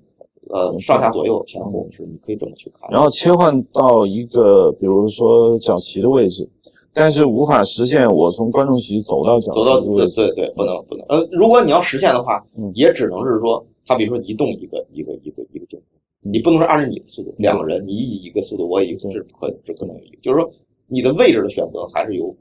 [0.51, 2.91] 呃，上下左右前后是你可以这么去看。
[2.91, 6.49] 然后切换到一个，比如说角旗的位置，
[6.95, 11.05] 但是无法实现我从观众席走到角走到对对对，不能不能。
[11.09, 12.43] 呃，如果你要实现的话，
[12.75, 20.51] 也只能是说，他比如说移动一个一个一个一个镜头，你不能是按照你的速度，两个人你以一个速度，我以一个，这是不可这不能有，就是说
[20.87, 22.35] 你的位置的选择还是由。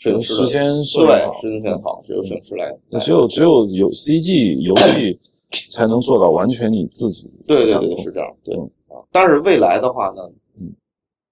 [0.00, 2.74] 摄影师时间对，时间很好，是由摄影师来。
[3.00, 5.20] 只有只有有 CG 游戏
[5.70, 7.30] 才能做到完全你自己。
[7.46, 8.36] 对对对，是这样。
[8.42, 8.56] 对
[8.88, 10.22] 啊，但是未来的话呢，
[10.58, 10.72] 嗯，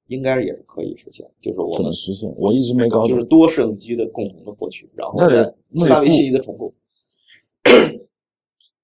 [0.09, 5.43] 应该也是可以实现，就是我们实现，我一直没搞懂，就是多摄影机的共同的获取，然后再
[5.87, 6.71] 三维信息的重构。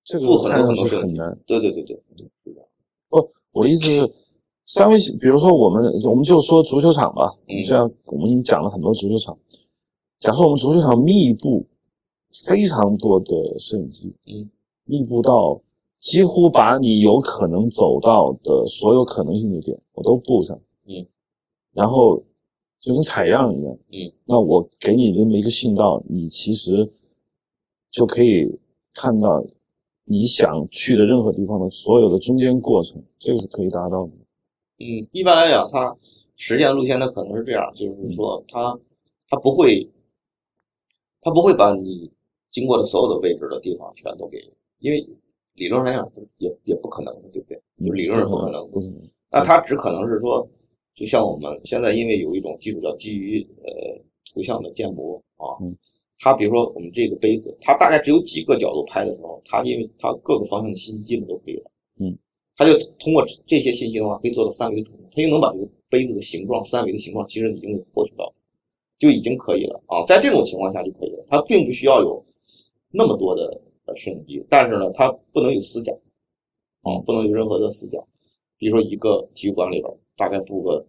[0.03, 1.38] 这 个很多很多很难。
[1.47, 2.66] 对对对对，是这样。
[3.11, 4.11] 不，我意思是。
[4.66, 7.31] 三维，比如说我们，我们就说足球场吧。
[7.49, 9.37] 嗯，这样我们已经讲了很多足球场。
[10.18, 11.66] 假设我们足球场密布
[12.46, 14.50] 非常多的摄影机，嗯，
[14.85, 15.61] 密布到
[16.00, 21.07] 几乎把你有可能走到的所有可能性的点，我都布上，嗯，
[21.72, 22.22] 然后
[22.81, 26.90] 就跟采样一样，嗯，那我给你这么一个信道，你其实
[27.90, 28.46] 就可以
[28.92, 29.44] 看到
[30.05, 34.12] 你想去的任何地方的所有的中间过程，这个是可以达到的。
[34.79, 35.96] 嗯，一般来讲，它
[36.37, 38.79] 实现路线它可能是这样，就是说，它
[39.29, 39.88] 它不会，
[41.25, 42.09] 它不会把你
[42.51, 44.39] 经过的所有的位置的地方全都给，
[44.81, 45.01] 因为
[45.55, 47.57] 理论上来讲也也不可能，对不对？
[47.85, 48.63] 就理论上不可能。
[48.77, 50.49] 嗯那它只可能是说，
[50.95, 54.01] 就像我们现在因为有一种技术叫基于呃
[54.33, 55.59] 图像的建模啊，
[56.21, 62.17] 它比如说我们这个杯子，它大概只有几个角度拍的时候，它因为它各个方向的信息基本都可以了，嗯，
[62.55, 68.33] 它就通过这些信息的话，可以做到三维的触控，它就能把这个杯子的形状、三维的形状，其实已经获取到，
[69.05, 70.03] 就已经可以了啊。
[70.07, 72.25] 在这种情况下就可以了，它并不需要有
[72.90, 75.93] 那么多的呃摄影机，但是呢，它不能有死角，
[76.81, 78.07] 啊，不能有任何的死角。
[78.57, 80.87] 比如说一个体育馆里边，大概布个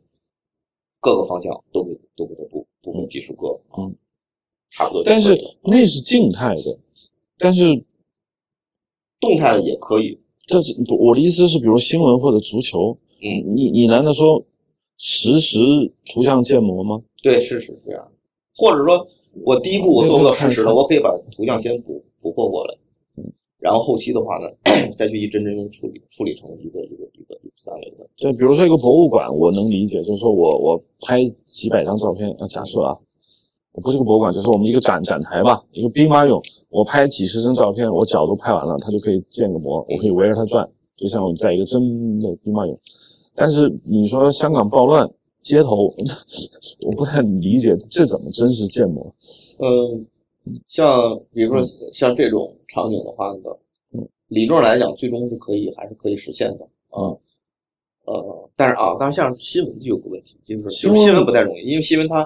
[1.01, 3.95] 各个方向都给都给它布布个几十个啊，嗯
[4.69, 5.35] 差不多但是。
[5.63, 6.79] 那是静态的，
[7.37, 7.63] 但是
[9.19, 14.43] 动态的也可以，这是我的意思是，比如新闻或者足球，嗯，你你难道说
[14.97, 15.59] 实时
[16.05, 17.01] 图像建模吗？
[17.21, 18.07] 对，是是这样。
[18.55, 19.07] 或者说
[19.43, 22.75] 我第一步我做不到实时的，我可以把图像先捕捕获过来
[23.17, 23.23] 嗯，
[23.59, 24.49] 然后后期的话呢，
[24.95, 28.07] 再去一帧帧的处理处理成一个一个一个一个三维的。
[28.15, 32.97] 对，比如说一个博物馆，我能理解，就是说我我拍几百张照片，啊，假设啊，
[33.73, 42.77] 我不是个博物馆，就是我们一个展展台吧，一个兵马俑，我拍几十张照片，我角度拍完了，它就可以建个模，我可以围着它转，就像我在一个真的兵马俑。
[43.35, 45.09] 但是你说香港暴乱
[45.41, 45.93] 街头，
[46.81, 49.13] 我不太理解这怎么真实建模？
[49.59, 50.05] 嗯，
[50.67, 53.51] 像比如说像这种场景的话呢，
[53.91, 57.09] 嗯，理论上来讲，最终是可以还是可以实现的啊。
[57.09, 57.19] 嗯
[58.05, 62.23] 呃，但是啊，但是像新闻就有个问题，就是新闻就新闻不太容易，因为新闻它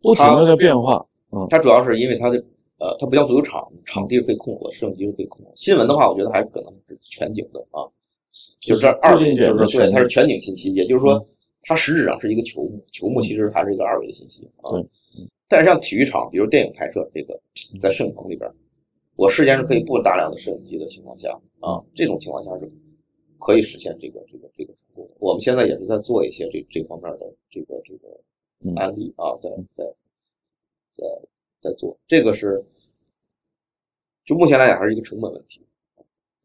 [0.00, 2.36] 不停的在变化，嗯它主要是因为它的
[2.78, 5.52] 呃，它不像足球场，场地是可以控制的，摄影机是可以控制的。
[5.56, 7.82] 新闻的话，我觉得还是可能是全景的啊，
[8.60, 11.26] 就是这二维，就是对，它是全景信息，也就是说嗯
[11.66, 14.70] 它实质上是一个球幕，球幕其实还是一个二维的信息啊。
[15.48, 17.40] 但是像体育场，比如电影拍摄这个，
[17.80, 18.50] 在摄影棚里边，
[19.16, 22.70] 我事先是可以布大量的摄影机的情况下啊，这种情况下是
[23.38, 25.14] 可以实现这个这个这个程度的。
[25.20, 28.08] 我们现在也是在做一些这这方面的这个这个
[28.64, 29.84] 嗯案例啊，在在
[30.92, 31.04] 在
[31.60, 32.62] 在做，这个是
[34.24, 35.64] 就目前来讲还是一个成本问题。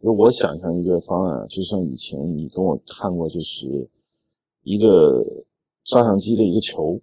[0.01, 3.89] 就我想象一个方案，就像以前你跟我看过，就是
[4.63, 5.23] 一个
[5.83, 6.99] 照相机的一个球，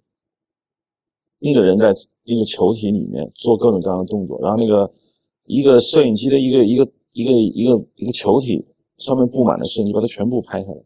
[1.39, 1.93] 那个人在
[2.25, 4.89] 那个球体里面做各种各样的动作，然后那个
[5.45, 8.65] 一个摄影机的一个一个一个一个一个球体
[8.97, 10.77] 上面布满了摄影机，把它全部拍下来，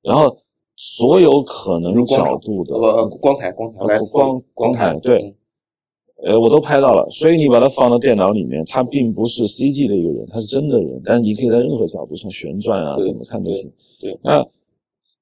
[0.00, 0.38] 然后
[0.76, 5.36] 所有可能角度的呃不光台光台来呃光光台台对，
[6.24, 13.70] 呃，我都拍到了，所以你把它放到电脑里面，它并不是 CG 的一个人，他是真的人，但是你可以在任何角度上旋转啊，怎么看都行。
[14.00, 14.44] 对对那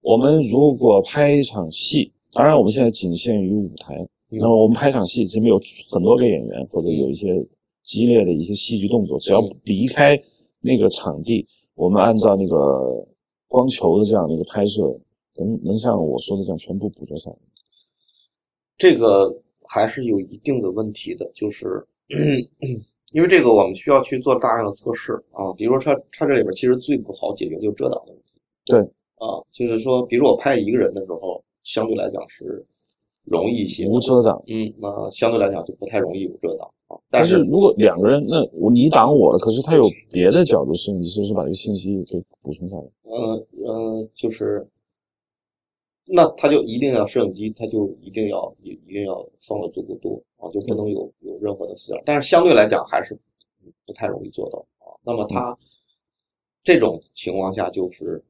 [0.00, 3.94] 我们如果拍一场戏，当然我们现在仅限于舞台，
[4.30, 7.44] 嗯那么我们拍场戏，前面有很多个演员，或者有一些
[7.82, 10.18] 激烈的一些戏剧动作，只要嗯离开
[10.60, 13.06] 那个场地，我们按照那个
[13.48, 14.82] 光球的这样的一个拍摄，
[15.36, 17.36] 能能像我说的这样全部捕捉下来。
[18.78, 21.84] 这个还是有一定的问题的，就是
[23.12, 28.32] 因为这个我们需要去做大量的测试啊，比如说它它这里边其实最不好解决就是遮挡的问题。
[28.66, 28.80] 对
[29.16, 32.62] 啊，就是说，比如说我拍一个人的时候，相对来讲是
[33.24, 34.42] 容易一些，无遮挡。
[34.48, 36.98] 嗯，那相对来讲就不太容易有遮挡啊。
[37.08, 42.82] 但但是如果两个人，那我你挡我了，可是他有别的角度摄影机，是不是把这个信息给补充下来？
[43.04, 44.66] 呃呃，就是，
[46.08, 52.02] 那他就一定要摄影机，他就一定要一一定要放的足够多啊，就不能有有任何的死角。
[52.04, 53.18] 但是相对来讲还是
[53.84, 54.94] 不太容易做到啊。
[55.02, 55.56] 那么他
[56.62, 58.22] 这种情况下，就是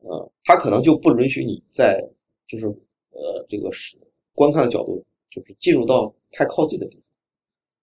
[0.00, 2.06] 呃，他可能就不允许你在
[2.46, 3.96] 就是呃这个是
[4.34, 7.04] 观看的角度，就是进入到太靠近的地方，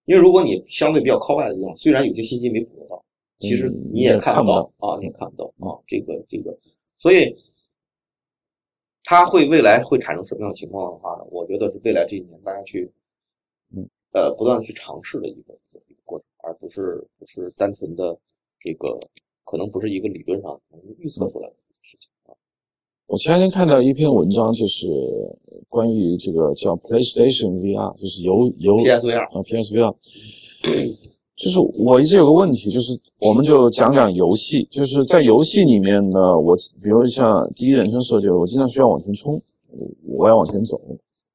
[0.06, 3.04] 因为如果你相对比较靠外的地方，虽然有些信息没捕捉到。
[3.40, 6.58] 其实嗯你也也看不看不到啊，你也看不到啊，这个这个，
[6.98, 7.36] 所以
[9.10, 11.24] 它会未来会产生什么样的情况的话呢？
[11.32, 12.92] 我觉得是未来这一年大家去，
[13.74, 15.54] 嗯，呃，不断地去尝试的一个
[15.88, 18.20] 一个过程，而不是不是单纯的
[18.60, 19.00] 这个，
[19.46, 22.36] 可能不是一个理论上能预测出来的事情啊。
[23.06, 24.86] 我前两天看到一篇文章，就是
[25.70, 29.96] 关于这个叫 PlayStation VR，就是游游 PSVR 啊 PSVR，
[31.38, 39.40] 就是我一直有个问题，就是我们就讲讲游戏，就是在游戏里面呢，我比如像第一人称射击，我经常需要往前冲，
[40.08, 40.82] 我要往前走。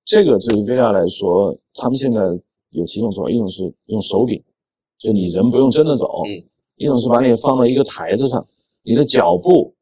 [0.05, 2.21] 这个对于 VR 来说，他们现在
[2.71, 4.43] 有几种做法，一种是用手柄，
[4.99, 6.43] 就你人不用真的走；嗯
[6.77, 8.45] 一种是把你放到一个台子上，
[8.83, 9.73] 你的脚步，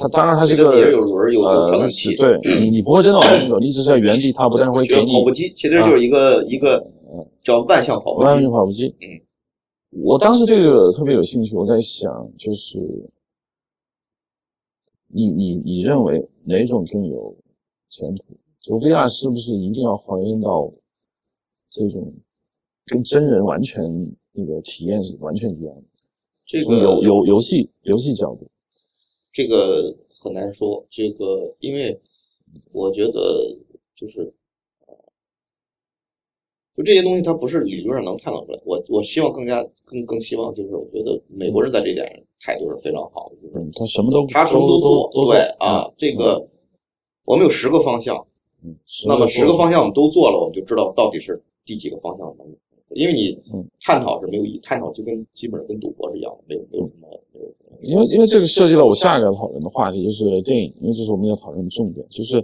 [0.00, 6.86] 它当然它是一个这个底下有轮有有传呃感器，是对你你不会真的往前走，你只是在原地踏步，但是会这给你跑步机其实就是一个一个
[7.42, 8.94] 叫万向跑步机万向，跑步机。
[9.00, 9.08] 嗯，
[9.96, 12.78] 我当时对这个特别有兴趣，我在想，就是
[15.06, 17.36] 你你你认为哪种更有
[17.86, 18.24] 前途？
[18.60, 20.72] 就 VR 是不是一定要还原到
[21.70, 22.12] 这种
[22.86, 23.84] 跟真人完全
[24.32, 25.82] 那个体验是完全一样的。
[26.46, 28.50] 这个游游游戏游戏角度，
[29.32, 30.84] 这个很难说。
[30.90, 32.00] 这个因为
[32.72, 33.56] 我觉得
[33.94, 34.32] 就是，呃
[36.76, 38.60] 就这些东西它不是理论上能探讨出来。
[38.64, 46.46] 我我希望更加更更希望就是，我觉得美国人在这点上态度是非常好的，就是嗯，他什么都他什么都做，都对啊，这个
[47.24, 48.16] 我们有十个方向，
[48.64, 48.74] 嗯，
[49.06, 52.46] 那么十个方向，我们都做了，我们就知道到底是第几个方向能。
[52.90, 57.76] 因为你嗯探讨是没有意义，探讨就跟基本上跟赌博是一样的，没有没有什么没有什么。
[57.80, 62.36] 因为因为这个涉及到我下一个要讨论的话题，就是电影，因为这是我们要讨论的重点，就是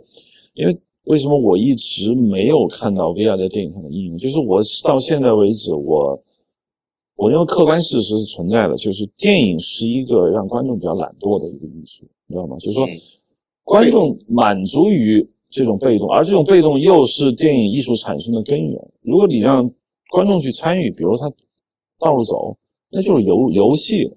[0.54, 6.22] 因为为什么我一直没有看到 VR 在电影上的应用，就是我到现在为止，我
[7.16, 12.56] 我认为客观事实是存在的，就是电影是一个让观众比较懒惰的一个艺术，你知道吗？
[12.58, 13.00] 就是说嗯
[13.62, 18.88] 观众满足于这种被动，而这种被动又是电影艺术产生的根源。
[19.02, 19.70] 如果你让
[20.10, 21.30] 观众去参与，比如他
[21.98, 22.56] 到处走，
[22.90, 24.16] 那就是游游戏了。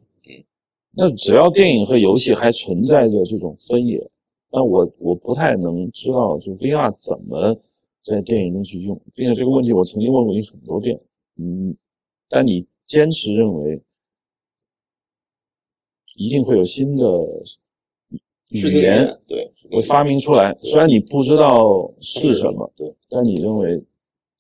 [0.96, 4.00] 那只要电影和游戏还存在着这种分野，
[4.56, 7.60] 那我我不太能知道，就 VR 怎么
[8.04, 11.00] 在电影中去用，并且这个问题我曾经问过你很多遍，
[11.38, 11.76] 嗯，
[12.30, 13.82] 但你坚持认为
[16.16, 17.04] 一定会有新的
[18.50, 23.84] 语言对，会发明出来，虽然你不知道是什么，对，但你认为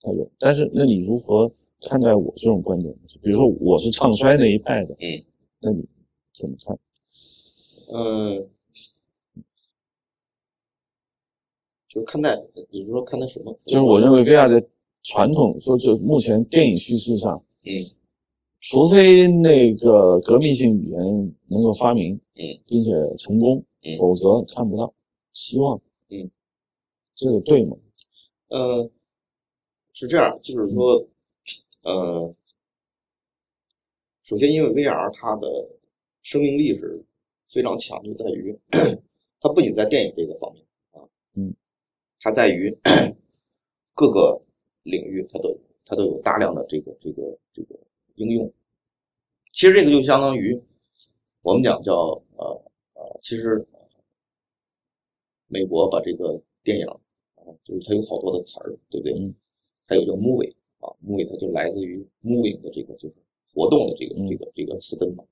[0.01, 0.29] 它有。
[0.37, 1.51] 但是，那你如何
[1.81, 2.93] 看待我这种观点？
[3.23, 5.25] 比如说，我是唱衰那一派的，嗯，
[5.59, 5.83] 那你
[6.35, 6.77] 怎么看？
[7.95, 8.47] 嗯，
[11.93, 12.35] 就是看待，
[12.71, 13.55] 比如说看待什么？
[13.65, 14.67] 就是我认为 VR 在
[15.03, 17.69] 传统，就就目前电影叙事上，嗯
[18.61, 20.99] 除非那个革命性语言
[21.47, 24.91] 能够发明，嗯，并且成功，嗯否则看不到
[25.33, 25.79] 希望。
[26.09, 26.31] 嗯，
[27.13, 27.77] 这个对吗？
[28.47, 28.89] 呃，
[29.93, 31.05] 是这样，就是说，
[31.83, 32.33] 呃，
[34.23, 35.47] 首先因为 VR 它的
[36.23, 37.03] 生命力是
[37.49, 38.57] 非常强，就在于
[39.41, 40.63] 它不仅在电影这个方面
[42.23, 42.75] 它在于
[43.93, 44.41] 各个
[44.83, 47.21] 领域它都它都有大量的这个这个
[47.53, 47.77] 这个
[48.15, 48.51] 应用。
[49.51, 50.59] 其实这个就相当于
[51.41, 51.93] 我们讲叫
[52.37, 52.63] 呃
[52.93, 53.63] 呃，其实
[55.47, 59.13] 美国把这个电影啊，就是它有好多的词儿，对不对？
[59.13, 59.35] 嗯
[59.85, 63.15] 它有叫 movie 啊，movie 它就来自于 moving 的这个就是
[63.53, 65.25] 活动的这个嗯这个这个词根嘛。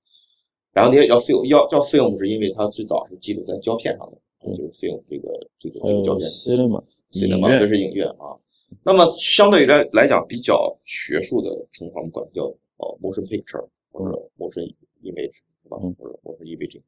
[0.74, 8.38] 然后你也叫 film，要叫 film 是因为它最早是记录在胶片上的，嗯就是 film 这个这个这个胶片 cinema 影院，这是影院啊。
[8.84, 12.46] 那么相对于来来讲，比较学术的称呼，我们管它叫
[12.78, 14.64] 呃 motion picture 或者 motion
[15.04, 15.78] image 是吧？
[15.82, 16.82] 嗯或者 motion imaging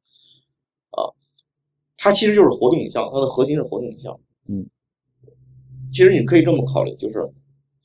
[0.92, 1.12] 啊，
[1.98, 4.18] 它其实就是活动影像，它的核心是活动影像。
[4.48, 4.66] 嗯，
[5.92, 7.20] 其实你可以这么考虑，就是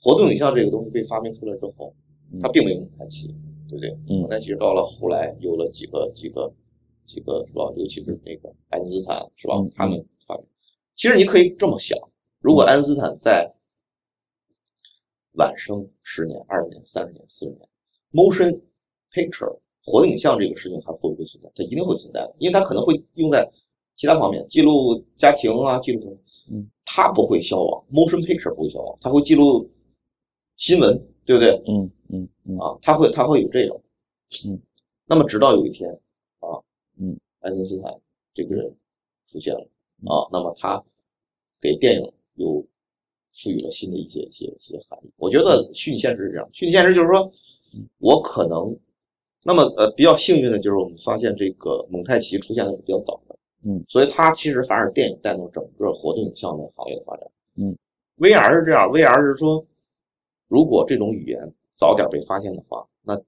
[0.01, 1.93] 活动影像这个东西被发明出来之后，
[2.41, 3.35] 它并没有蒙太奇，
[3.69, 3.91] 对不对？
[4.09, 6.53] 嗯蒙太奇到了后来有了几个几个
[7.09, 7.65] 几个是吧？
[7.75, 9.71] 尤其是那个爱因斯坦是吧嗯？
[9.75, 10.45] 他们发明。
[10.95, 11.99] 其实你可以这么想，
[12.41, 13.51] 如果爱因斯坦在
[15.33, 17.69] 晚生十年、二十年、三十年、四十年
[18.13, 18.61] ，motion
[19.13, 21.51] picture 活动影像这个事情还会不会存在？
[21.55, 23.49] 它一定会存在的，因为它可能会用在
[23.97, 26.17] 其他方面，记录家庭啊，记录什么，
[26.51, 29.67] 嗯，它不会消亡，motion picture 不会消亡，它会记录
[30.57, 30.95] 新闻，
[31.25, 31.53] 对不对？
[31.67, 33.81] 嗯嗯嗯啊，它会它会有这种，
[34.47, 34.61] 嗯，
[35.07, 35.99] 那么直到有一天啊，
[36.99, 37.95] 嗯，爱因斯坦
[38.35, 38.75] 这个人
[39.27, 39.61] 出现了
[40.07, 40.83] 啊，那么他
[41.61, 42.65] 给电影又
[43.33, 45.11] 赋予了新的一些一些一些含义。
[45.17, 47.31] 我觉得虚拟现实是这样，虚拟现实就是说，
[47.99, 48.77] 我可能，
[49.43, 57.77] 那么呃比较幸运的就是我们发现这个蒙太奇出现的是比较早的，嗯，所以它其实反而电影带动整个活动影像的行业的发展，嗯
[58.19, 59.65] ，VR 是这样，VR 是说，
[60.49, 61.39] 如果这种语言
[61.73, 63.21] 早点被发现的话，那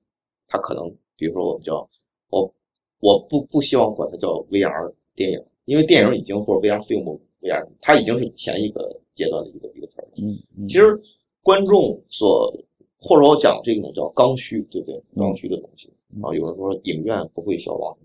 [0.46, 1.88] 它可能，比如说我们叫
[2.30, 2.52] 我
[3.00, 10.10] 我不不希望管它叫 VR 电影，因为电影已经或者 VR film VR，它已经是前一个阶段的一个一个词儿了。
[10.16, 11.00] 嗯嗯，其实
[11.42, 12.52] 观众所
[12.98, 14.96] 或者我讲这种叫刚需，对不对？
[15.16, 17.96] 嗯刚需的东西嗯啊，有人说影院不会消亡，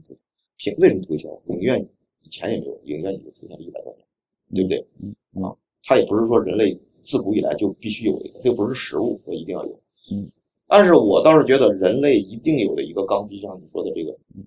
[0.58, 1.42] 凭为什么不会消亡？
[1.50, 1.82] 影院
[2.24, 4.06] 以前也没有，影院已经出现了一百多年，
[4.56, 4.88] 对不对？
[5.34, 5.56] 嗯啊
[5.88, 9.80] 它也不是说人类自古以来就必须有的一个，这又不是食物，我一定要有。
[10.12, 10.28] 嗯，
[10.68, 14.44] 但是我倒是觉得人类一定有的一个刚需，像你说的这个嗯，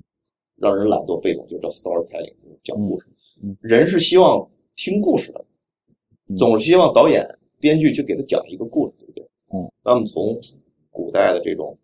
[0.59, 3.07] 让人懒惰被动，就叫 storytelling，就是讲故事。
[3.61, 5.45] 人是希望听故事的，
[6.29, 7.27] 嗯总是希望导演、
[7.61, 9.29] 编剧去给他讲一个故事，对不对？
[9.55, 10.39] 嗯，那么从
[10.91, 11.77] 古代的这种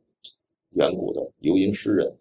[0.70, 2.16] 远古的游吟诗人，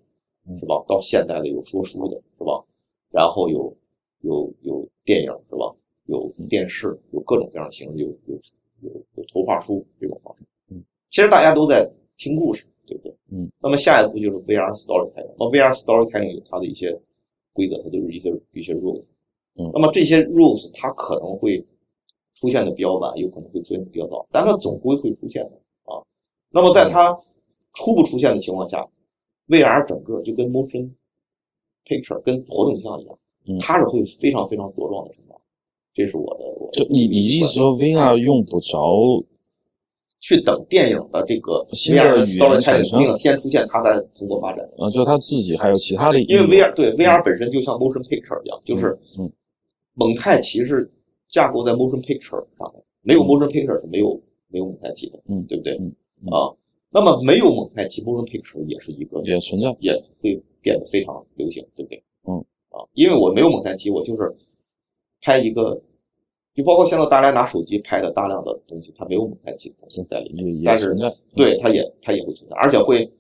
[0.48, 0.84] 嗯是吧？
[0.88, 2.64] 到现代的有说书的，是吧？
[3.10, 3.76] 然后有
[4.22, 5.74] 有有电影，是吧？
[6.06, 8.40] 有电视，有各种各样的形式，有有
[8.82, 10.44] 有有图画书这种方式。
[10.70, 13.16] 嗯，其实大家都在听故事，对不对？
[13.32, 13.50] 嗯。
[13.62, 15.34] 那么下一步就是 VR storytelling。
[15.38, 16.92] 那 VR storytelling 有它的一些
[17.54, 19.06] 规则，它都是一些一些 rules。
[19.56, 19.70] 嗯。
[19.74, 21.66] 那么这些 rules 它可能会
[22.36, 25.52] 出现的比较晚，有可能会出现的比较早，但它总归会出现的
[25.86, 26.02] 啊。
[26.50, 27.18] 那么在它
[27.74, 28.86] 初步出现的情况下
[29.48, 30.90] ，VR 整个就跟 motion
[31.86, 33.18] picture 跟活动影像一样，
[33.48, 35.40] 嗯它是会非常非常茁壮的成长。
[35.94, 39.24] 这是我的我的就你你意思说 VR 用不着
[40.24, 44.64] 去等电影的这个新的 VR 的语言产生并先出现，它才蓬勃发展。
[44.78, 49.30] 啊，就他自己还有其他的应因为用，VR 对 VR 本身就像 motion picture 一样，就是嗯
[49.96, 50.90] 蒙太奇是
[51.28, 54.18] 架构在 motion picture 上面，没有嗯 motion picture 是没有
[54.48, 55.74] 没有蒙太奇的，嗯对不对？
[55.76, 55.94] 嗯
[56.24, 56.56] 嗯啊，
[56.90, 62.02] 那么没有蒙太奇，motion picture 也是一个也存在，也会变得非常流行，对不对？
[62.30, 62.38] 嗯
[62.70, 64.34] 啊，因为我没有蒙太奇，我就是
[65.22, 65.82] 拍一个，
[66.54, 70.96] 就包括现在大家拿手机拍的大量的东西，它没有蒙太奇的东西在里但是
[71.36, 73.12] 对它也它也会存在，而且会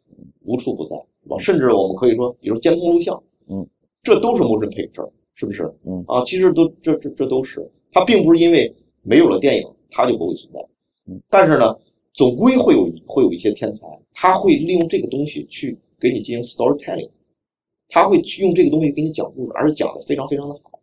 [0.41, 0.95] 无处不在？
[1.39, 3.65] 甚至我们可以说，比如监控录像，嗯，
[4.03, 5.63] 这都是 motion picture，是不是？
[5.85, 8.71] 嗯啊，其实都这这这都是，它并不是因为
[9.01, 10.59] 没有了电影它就不会存在，
[11.07, 11.75] 嗯，但是呢，
[12.13, 17.09] 总归会有会有一些天才，他会利用这个东西去给你进行 storytelling，
[17.87, 20.79] 他会去用这个东西给你讲故事，而且讲的非常非常的好，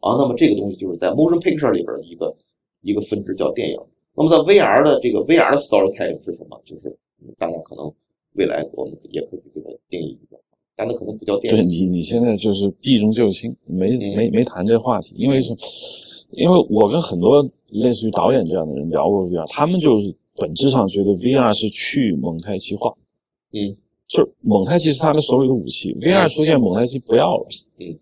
[0.00, 2.34] 啊，那么这个东西就是在 motion picture 里边的一个
[2.82, 3.78] 一个分支叫电影。
[4.14, 6.60] 那么在 VR 的这个 VR 的 storytelling 是什么？
[6.64, 6.88] 就是
[7.22, 7.92] 嗯大家可能
[8.34, 10.38] 未来我们也可以给它定义一个，
[10.76, 11.60] 但它可能不叫电影。
[11.60, 15.54] 对你你现在就是避重就轻，没嗯没没谈这话题，因为是，
[16.30, 22.92] 因为我跟很多类似于导演这样的人聊过 VR，他们就是本质上觉得 VR 是去蒙太奇化，
[23.52, 23.76] 嗯，
[24.06, 27.46] 就是蒙太奇是他们手里的武器，VR 出现蒙太奇不要了，
[27.78, 27.98] 嗯，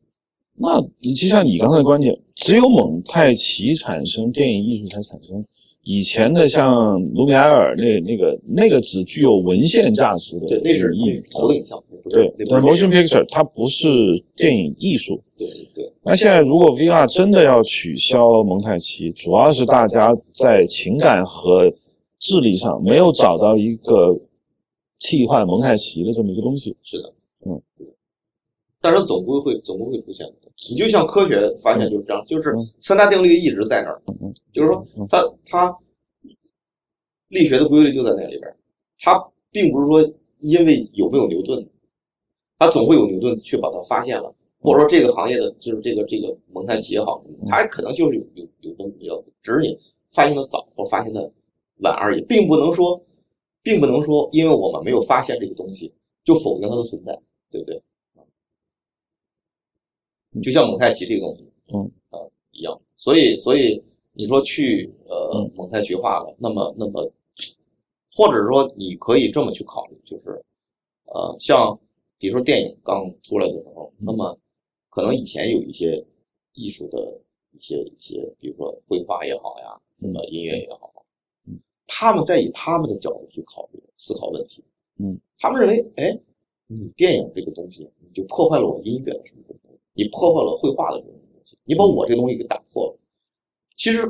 [0.59, 5.45] 那你就像你刚才的观点，只有蒙太奇产生，电影艺术才产生。
[5.83, 11.81] 以前的像卢米埃尔那那个那个只具有文献价值的对，那是艺那是投的影像，
[12.11, 13.87] 对，但 motion picture 它不是
[14.35, 15.23] 电影艺术。
[15.39, 21.73] 对对，那现在如果 VR 真的要取消蒙太奇，主要是大家在情感和
[22.19, 24.19] 智力上没有找到一个
[24.99, 26.75] 替换蒙太奇的这么一个东西。
[26.83, 27.13] 是的，
[27.47, 27.63] 嗯，
[28.81, 30.46] 但是总归会总归会出现的。
[30.71, 35.79] 你就像科学发现就是这样，就是嗯三大定律一直在那儿，嗯就是说嗯它它
[37.29, 38.57] 力学的规律就在那里边儿，
[39.01, 41.67] 它并不是说因为有没有牛顿，
[42.59, 49.79] 它总会有牛顿去把它发现了，或者说这个行业的就是这个这个蒙太奇也好，它可能就是有有有东西要，只是你
[50.11, 51.31] 发现的早或发现的
[51.81, 52.99] 晚而已，并不能说，
[53.63, 55.93] 并不能说因为我们没有发现这个东西
[56.25, 57.83] 就否定它的存在，对不对？
[60.43, 61.91] 就像蒙太奇这个东西，嗯。
[62.11, 62.19] 啊、
[62.53, 63.83] 一样，所以所以
[64.13, 65.51] 你说去呃嗯。
[65.55, 67.11] 蒙太奇化了，那么那么，
[68.13, 70.43] 或者说你可以这么去考虑，就是
[71.07, 71.79] 呃像
[72.19, 74.39] 比如说电影刚出来的时候，那么
[74.89, 76.03] 可能以前有一些
[76.55, 76.99] 艺术的
[77.53, 80.93] 一些一些，比如说绘画也好呀，那么音乐也好，
[81.47, 84.65] 嗯，他们在以他们的角度去考虑思考问题，
[84.99, 86.19] 嗯，他们认为，哎，
[86.67, 89.43] 你电影这个东西，你就破坏了我音乐的什么
[89.97, 92.99] 你破坏了绘画的这种东西，你把我这个东西给打破了。
[93.77, 94.07] 其实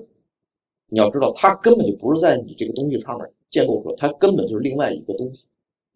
[0.89, 5.47] 你要知道，它根本就不是在你这个东西上面建构出来，它根本就是另外一个东西。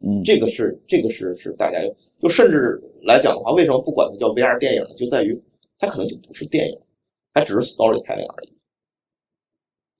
[0.02, 1.78] 嗯，这个是这个是是大家
[2.20, 4.94] 就甚至来讲的话，为什么不管它叫 VR 电影呢？
[4.96, 5.38] 就在于
[5.78, 6.80] 它可能就不是电影，
[7.34, 8.52] 它只是 storytelling 而已。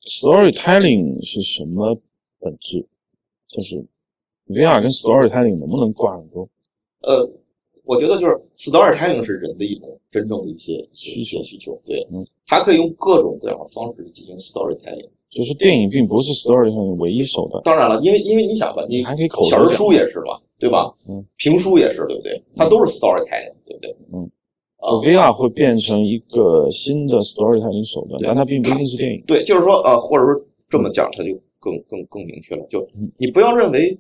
[0.07, 1.95] storytelling 是什么
[2.39, 2.87] 本质？
[3.47, 3.77] 就是
[4.47, 6.49] VR 跟 storytelling 能不能挂上钩？
[7.01, 7.31] 呃，
[7.91, 15.09] 我觉得就是 storytelling 是人的一种真正的一些需求需求，对，嗯，它可以用各种各样的方式进行 storytelling。
[15.29, 20.93] 就是电影并不是 storytelling 唯一手段，当然了，因为因为你想吧，你你还可以口小人书也是吧，对吧？
[21.09, 22.41] 嗯，评书也是，对不对？
[22.55, 23.97] 它都是 storytelling，对不对？
[24.13, 24.31] 嗯，
[24.77, 29.21] 啊、VR 会变成一个新的 storytelling 手段，但它并不一定是电影。
[29.27, 32.65] 对，就是说呃，或者说这么讲，它就更更更明确了。
[32.71, 33.99] 就嗯你不要认为，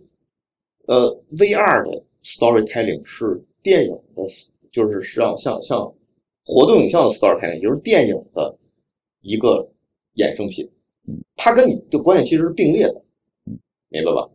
[0.86, 4.22] 呃，VR 的 storytelling 是电影的，
[4.70, 5.92] 就是像像像
[6.44, 8.56] 活动影像的 storytelling，也就是电影的
[9.22, 9.68] 一个
[10.16, 10.68] 衍生品。
[11.08, 11.18] 嗯。
[11.36, 13.02] 它跟你的关系其实是并列的
[13.46, 13.58] 嗯，
[13.88, 14.28] 明白吧？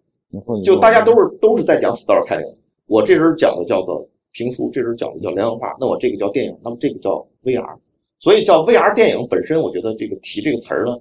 [0.63, 7.77] 就大家都是都是在讲 storytelling，我这人讲的叫做评书，这人讲的叫连环画，那我这个叫电影，那么这个叫 VR，
[8.19, 10.97] 所以叫 VR 电影本身，我觉得这个提这个词儿呢，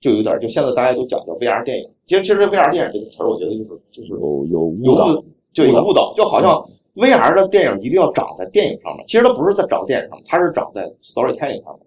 [0.00, 6.64] 就有点就现在大家都讲叫 VR 电影，其实其实 VR 电影这个词儿，我觉得就是就是有有误有导，误就有误导，就好像
[6.98, 11.86] VR 的电影一定要长在电影上面，其实它不是在长电影上面，它是长在 storytelling 上面。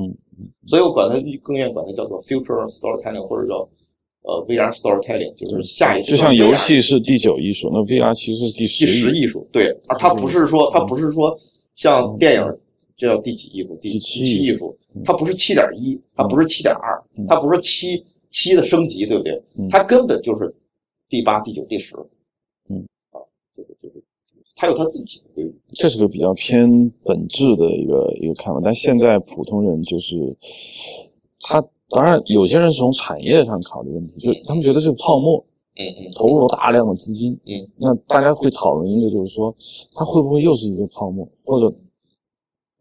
[0.00, 0.16] 嗯，
[0.66, 3.68] 所以我管它更愿意管它叫做 future storytelling，或者叫
[4.22, 11.36] 呃 VR storytelling，就是下一就像游戏是第九艺术，那 VR 其实是第第十艺艺术，对，而它不是说它不是说
[11.74, 12.58] 像电影
[12.96, 14.74] 这叫第几艺术，第第七七艺术，
[15.04, 19.68] 它不是七点一，它不是七点二，它不是七七的升级，对不对嗯？
[19.68, 20.54] 它根本就是
[21.08, 21.94] 第八、第九、第十，
[24.60, 25.54] 它有他自己的。
[25.68, 30.36] 这是个比较偏本质的一个一个看法，但现在普通人就是
[31.40, 35.38] 他，当然有些人是从产业上考虑问题，就他们觉得这个泡沫
[35.76, 36.12] 嗯嗯。
[36.16, 39.54] 投入了大量的资金，嗯，那大家会讨论一个就是说，
[39.94, 41.72] 它会不会又是一个泡沫，或者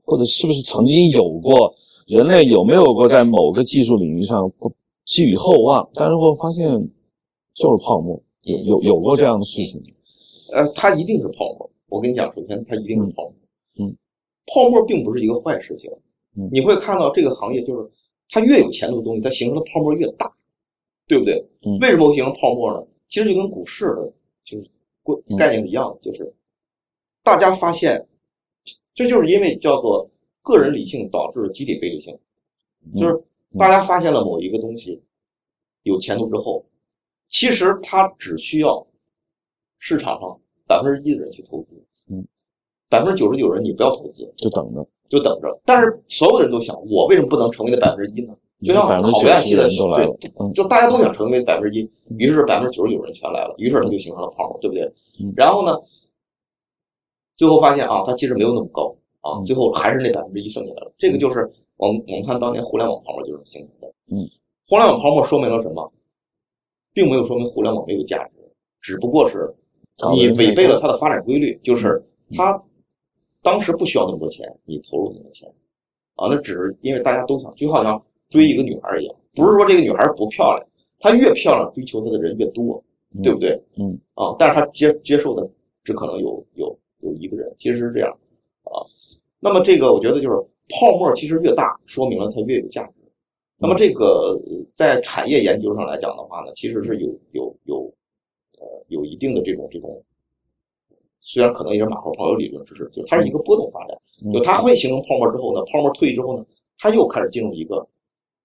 [0.03, 1.71] 或者是不是曾经有过
[2.07, 4.73] 人类有没有过在某个技术领域上不
[5.05, 6.65] 寄予厚望，但是会发现
[7.53, 9.79] 就是泡沫，有有有过这样的事情，
[10.53, 11.69] 呃，它一定是泡沫。
[11.87, 13.33] 我跟你讲，首先它一定是泡沫。
[13.79, 13.95] 嗯，
[14.47, 15.89] 泡沫并不是一个坏事情。
[16.35, 17.89] 嗯你会看到这个行业就是
[18.29, 20.31] 它越有前途的东西，它形成的泡沫越大，
[21.07, 21.33] 对不对？
[21.65, 22.85] 嗯为什么会形成泡沫呢？
[23.09, 24.69] 其实就跟股市的就是
[25.01, 26.31] 规嗯概念是一样的，就是
[27.23, 28.05] 大家发现，
[28.93, 30.07] 这就是因为叫做
[30.43, 32.17] 个人理性导致集体非理性，
[32.95, 33.13] 就是
[33.51, 35.01] 嗯大家发现了某一个东西
[35.83, 36.63] 有前途之后，
[37.29, 38.85] 其实它只需要
[39.79, 41.75] 市场上百分之一的人去投资，
[42.09, 42.25] 嗯，
[42.89, 44.87] 百分之九十九人你不要投资，就等着。
[45.09, 45.57] 就等着。
[45.63, 48.35] 但是所有的人都想，我为什么不能成为那百分之一呢？
[48.61, 54.83] 就像考研系的对，，嗯就大家都想成为百分之一，于是百分之九十九人全来了，于是它就形成了泡沫，对不对
[55.21, 55.31] 嗯？
[55.37, 55.79] 然后呢，
[57.35, 60.91] 最后发现啊，它其实没有那么高啊，嗯最后还是那百分之一剩下来了。
[60.97, 63.93] 这个就是我们我们看当年互联网泡沫就是形成的。
[64.11, 64.27] 嗯，
[64.67, 65.89] 互联网泡沫说明了什么？
[66.93, 68.33] 并没有说明互联网没有价值，
[68.81, 69.53] 只不过是
[70.11, 72.01] 你违背了它的发展规律，就是
[72.35, 72.61] 它
[73.41, 75.47] 当时不需要那么多钱，你投入那么多钱
[76.15, 80.67] 啊，那只是因为大家都想，就好像追一个女孩一样，不是说这个女孩不漂亮，
[80.99, 82.83] 她越漂亮，追求她的人越多，
[83.23, 83.59] 对不对？
[83.77, 85.49] 嗯啊，但是她接接受的
[85.83, 88.11] 只可能有有有一个人，其实是这样
[88.63, 88.85] 啊。
[89.39, 90.35] 那么这个我觉得就是
[90.69, 92.93] 泡沫其实越大，说明了它越有价值。
[93.59, 97.91] 那么这个呃在产业研究上来讲的话呢，其实是有有有
[98.59, 100.03] 呃有一定的这种这种，
[101.21, 106.45] 虽然可能也是马后炮有理论知识，就它是一个波动发展，嗯就它会形成泡沫之后呢，泡沫退去之后呢，
[106.77, 107.85] 它又开始进入一个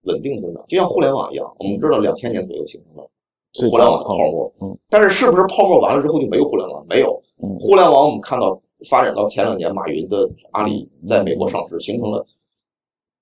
[0.03, 3.11] 稳定增长，就像互联网一样，我们知道两千年左右形成了
[3.55, 6.85] 互联网的泡泡沫，嗯，但是是不是泡沫完了之后就没有互联网？
[6.89, 12.27] 没有，嗯互联网我们看到发展到前两年，马云的阿里在美国上市，形成了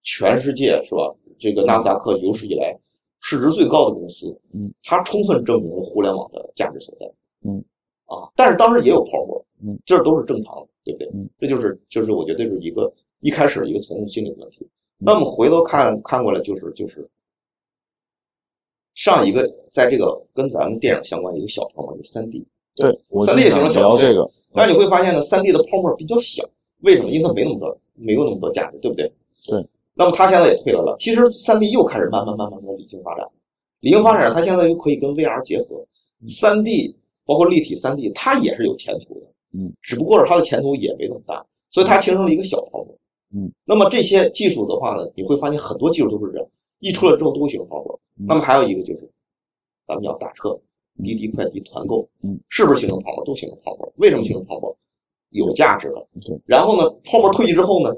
[0.02, 1.14] 全世界是吧？
[1.38, 2.78] 这个纳斯达克有史以来
[3.20, 7.06] 市值最高的公司，嗯，它充分证明了互联网的价值所在，
[7.42, 7.62] 嗯，
[8.06, 11.08] 啊，但是当时也有泡沫，嗯，这都是正常的，对不对？
[11.14, 14.66] 嗯，这就是就是我觉得是一个一开始一个从众心理的问题。
[14.98, 17.08] 那么回头看看过来，就是就是
[18.94, 22.46] 上一个在这个跟咱们电影相关的一个小泡沫，就是三 D。
[22.74, 26.42] 对，我三就 D 也形成想小泡沫这个，但是你会发现呢，三 D 的泡沫比较小，
[26.80, 27.10] 为什么？
[27.10, 29.10] 因为它没那么多，没有那么多价值，对不对？
[29.46, 29.66] 对。
[29.94, 30.96] 那么它现在也退了了。
[30.98, 33.26] 其实三 D 又开始慢慢慢慢的理性发展，
[33.80, 35.84] 理性发展，它现在又可以跟 VR 结合。
[36.26, 42.96] 三 D 包括立体三 D，它也是有前途的，嗯，只不过是它的前途也没那么大，所以它形成了一个小泡沫。
[43.34, 43.50] 嗯。
[43.64, 48.00] 那么这些技术的话呢，你会发现很多技术都是这样，一出来之后都会形成泡沫。
[48.18, 49.08] 嗯那么还有一个就是，
[49.88, 50.54] 咱们讲打车、
[51.02, 53.24] 滴滴快滴、团购，嗯，是不是形成泡沫？
[53.24, 53.90] 都形成泡沫。
[53.96, 54.76] 为什么形成泡沫？
[55.30, 56.06] 有价值了。
[56.20, 56.38] 对。
[56.44, 57.96] 然后呢，泡沫退去之后呢，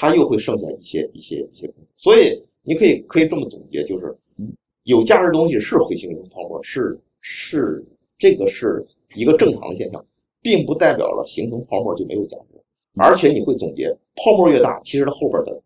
[0.00, 1.68] 它又会剩下一些一些一些。
[1.96, 4.46] 所以你可以可以这么总结，就是嗯，
[4.84, 7.82] 有价值的东西是会形成泡沫，是是
[8.16, 8.86] 这个是
[9.16, 10.00] 一个正常的现象，
[10.40, 12.62] 并不代表了形成泡沫就没有价值。
[12.94, 15.60] 而且你会总结，泡沫越大，其实它后边的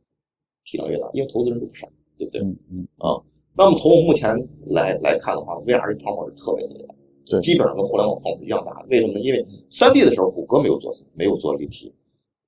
[0.65, 2.41] 体量越大，因为投资人都不傻，对不对？
[2.41, 3.23] 嗯嗯，
[3.55, 4.35] 那么从目前
[4.69, 6.95] 来来看的话，VR 这泡沫是特别特别大，
[7.27, 8.83] 对基本上跟互联网泡沫一样大。
[8.89, 9.21] 为什么呢？
[9.21, 11.93] 因为三 D 的时候，谷歌没有做没有做立体，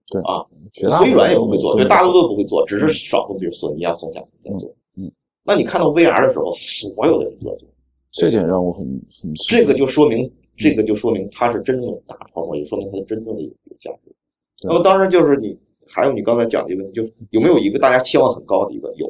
[0.08, 4.68] 对啊，绝大微软也不会做，对，大多都不会做，只是少数，比如索尼啊、松下在做。
[4.96, 7.68] 嗯嗯那你看到 VR 的时候，所有的人都在做，
[8.12, 8.84] 这点让我很
[9.20, 14.14] 很这个就说明，这个就说明它是真正的大泡沫，也说明它是真正的有有价值。
[14.62, 19.06] 那么当然就是你还有你刚才讲的一个问题，就是有没有一个大家期望很高的一个有，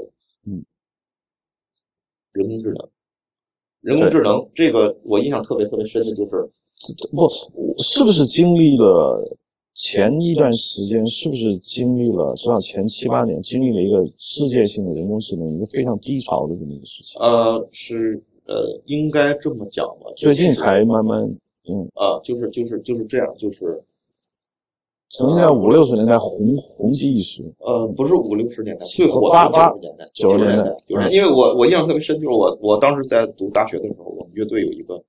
[0.47, 0.64] 嗯，
[2.32, 2.88] 人工智能。
[3.80, 6.51] 人工智能这个我印象特别特别深的就是，
[7.12, 7.28] 不，
[7.78, 9.22] 是不是经历了
[9.74, 11.04] 前一段时间？
[11.06, 17.20] 是不是经历了至少前七八年，经历了一个世界性的人工智能一个非常低潮的这么一个事情？
[17.20, 20.12] 呃，是呃，应该这么讲吧。
[20.16, 21.22] 最近才慢慢，
[21.68, 23.82] 嗯，啊，就是就是就是这样，就是
[25.10, 27.42] 曾经在五六十年代红红极一时。
[27.58, 31.10] 呃，不是五六十年代，最火的八九十年代，九十年代，九十年代。
[31.10, 35.02] 因为我我印象特别深，就是我我当时在读大学的时候，我们乐队有一个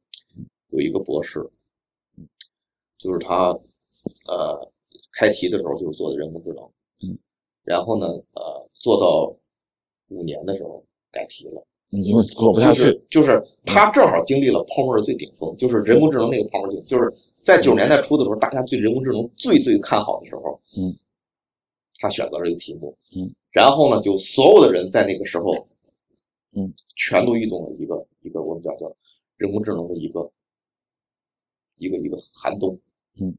[0.71, 1.47] 有一个博士，
[2.97, 3.55] 就是他
[4.27, 4.71] 呃
[5.13, 6.63] 开题的时候就是做的人工智能，
[7.03, 7.17] 嗯，
[7.63, 9.35] 然后呢呃做到
[10.09, 11.65] 五年的时候改题了。
[11.91, 20.93] 因为做不下去，就是就是他正好经历了泡沫的最顶峰，就是人工智能那个泡沫顶，就是在九十年代初的时候，大家对人工智能最最看好的时候，嗯，
[21.99, 25.53] 他选择了这个题目，嗯，然后呢，就所有的人在那个时候，
[26.53, 28.93] 嗯，全都遇到了一个一个我们叫叫
[29.37, 30.29] 人工智能的一个
[31.77, 32.77] 一个一个寒冬，
[33.21, 33.33] 嗯，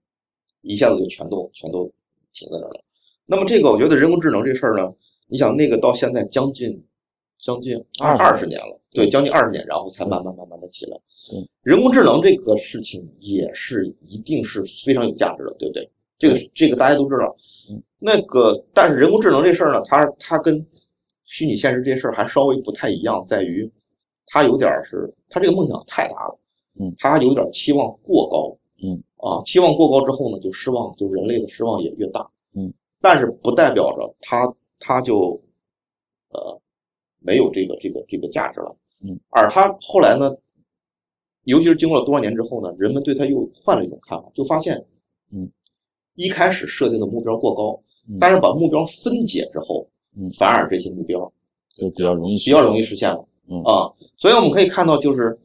[0.67, 1.85] 一下子就全都全都
[2.33, 2.81] 停在那儿了。
[3.25, 4.93] 那么这个我觉得人工智能这事儿呢，
[5.29, 6.83] 你想那个到现在将近。
[7.39, 10.97] 将近二十年了，对，将近二十年，然后才慢慢慢慢的起来。
[11.35, 15.89] 嗯，人工智能这个事情也是一定是非常有价值的，对不对？
[16.19, 17.37] 这个这个大家都知道。
[17.71, 20.67] 嗯，那个但是人工智能这事儿呢，它它跟
[21.27, 23.71] 虚拟现实这事儿还稍微不太一样，在于
[24.29, 26.39] 它有点是它这个梦想太大了。
[26.81, 28.59] 嗯，它有点期望过高。
[28.83, 32.29] 嗯，啊，期望过高之后呢，就失望，就人类的失望也越大。
[32.55, 35.41] 嗯，但是不代表着它它就
[36.31, 36.61] 呃。
[37.19, 40.37] 没有这个这个这个价值了，嗯，而他后来呢，
[41.43, 44.77] 尤其是经过了多少年之后呢，人们对他又换了一种看法，就发现，
[45.33, 45.51] 嗯，
[46.15, 47.83] 一开始设定的目标过高，
[48.21, 49.85] 但是把目标分解之后，
[50.17, 51.19] 嗯，反而这些目标
[51.71, 55.37] 就比较容易比较容易实现了，嗯啊，所以我们可以看到，就是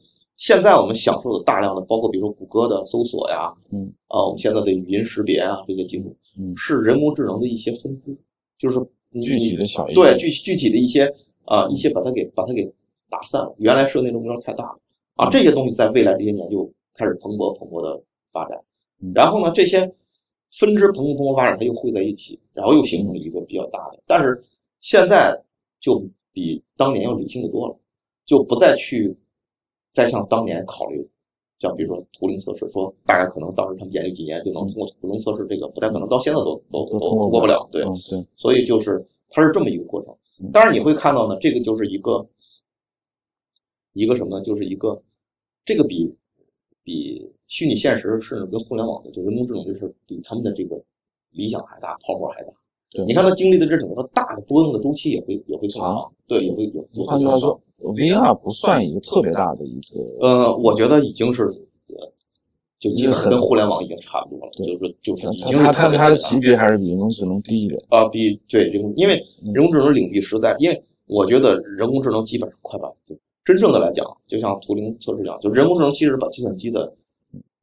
[0.42, 8.18] 现在我们享受的大量的，包括比如说谷歌的搜索呀，嗯，啊，我们现在的语音识别啊这些技术，嗯，是人工智能的一些分支，
[8.58, 8.80] 就是
[9.22, 11.08] 具体的小对具具体的一些。
[11.44, 12.64] 啊，一些把它给把它给
[13.10, 14.76] 打散了，原来设那个目标太大了
[15.16, 18.56] 啊，这些东西在未来这些年就开始蓬勃蓬勃的发展，
[19.12, 19.80] 然后呢，这些
[20.50, 24.40] 分支蓬勃蓬勃发展，它又汇在一起，然后又形成了一个比较大的，但是
[24.80, 25.36] 现在
[25.80, 26.00] 就
[26.32, 27.76] 比当年要理性的多了，
[28.24, 29.14] 就不再去
[29.92, 31.06] 再像当年考虑，
[31.58, 40.16] 像比如说图灵测试，说大概可能当时他们研究几年就能通过图灵测试，这个不太可能，到现在都都都通过不了，对，对所以就是它是这么一个过程。
[40.52, 42.26] 当然你会看到呢，这个就是一个
[43.92, 44.42] 一个什么呢？
[44.42, 45.00] 就是一个
[45.64, 46.12] 这个比
[46.82, 50.82] 比虚拟现实甚至跟互联网的就人工智能就是比他们的这个
[51.30, 52.52] 理想还大，泡沫还大。
[52.90, 57.04] 对，你看它经历的这整个大的波动的周期也会也会长，对，也会有。
[57.04, 60.00] 换句话说，VR 不算一个特别大的一个。
[60.20, 61.50] 呃，我觉得已经是
[62.78, 69.14] 就基本跟互联网已经差不多了，就是就是已经它它它的级别还是比人工智能低一点啊，比对人工，因为
[69.54, 76.92] 人工智能领域实在，因为我觉得人工智能基本上快把就真正的来讲，就像图灵测试一样，就人工智能其实把计算机的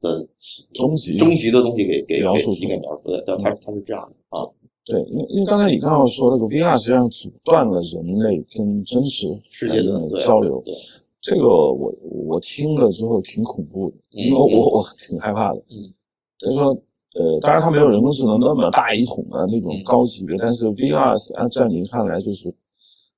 [0.00, 0.26] 的
[0.72, 4.48] 终极终极的东西给给描述给描述出来，但它它是这样的啊。
[4.84, 10.62] 对，因为因为刚才你刚刚说那个 VR 实际上阻断了人类跟真实世界的交流。
[10.64, 10.74] 对。
[11.22, 15.58] 这个我我听了之后挺恐怖的，因为我我挺害怕的。
[15.68, 15.92] 嗯，
[16.38, 16.68] 所以说，
[17.12, 22.50] 呃，当然它没有人工智能那么大一统的那种高级别，但是 VR 按在您看来，就是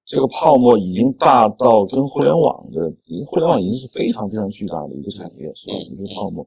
[0.05, 2.93] 这个泡沫已经大到跟互联网的，
[3.25, 5.75] 互联网已经是非常非常巨大的一个产业，是吧？
[5.93, 6.45] 一个泡沫。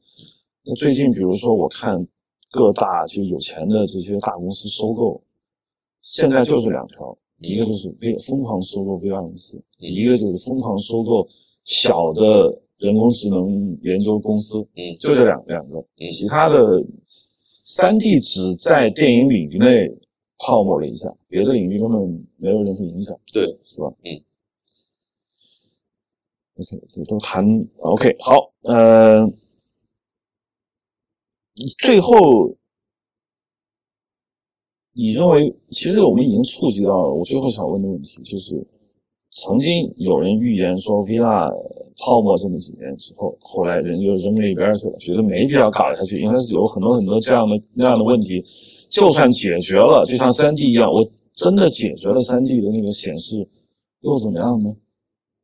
[0.66, 2.05] 那最近比如说我看
[2.51, 5.21] 各大就有钱的这些大公司收购，
[6.01, 11.27] 现在就是两条，一个就是 V 疯狂收购 VR 公司，一个就是疯狂收购。
[11.67, 16.79] 小的人工智能研究公司，嗯，就这两两个，嗯，其他的
[17.65, 19.91] 三 D 只在电影领域内
[20.37, 23.91] 泡沫了一下，别的领域根本没有任何影响，对，是吧？
[24.03, 24.13] 嗯
[26.57, 27.43] ，OK，都谈
[27.77, 28.35] OK，好，
[28.65, 29.27] 呃，
[31.55, 32.55] 你最后
[34.93, 38.65] 你认为，其实我们已经触及到了我最后想问的问题，就是。
[39.37, 41.51] 曾经有人预言说，VR
[41.97, 48.41] 泡沫这么几年之后，后来人就扔那一边去了，觉得没必要搞下去，因为有很多很多这样的那样的问题，
[48.89, 53.45] 就算解决了，就像三 D 一样，我真的解决了三 D 的那个显示，
[53.99, 54.73] 又怎么样呢？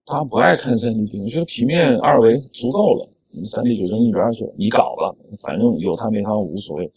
[0.05, 3.09] 大家不爱看三 D 电影，我觉得平面二维足够了，
[3.45, 6.91] 三 D 就扔一边去了，你搞了，反正有它没它无所谓。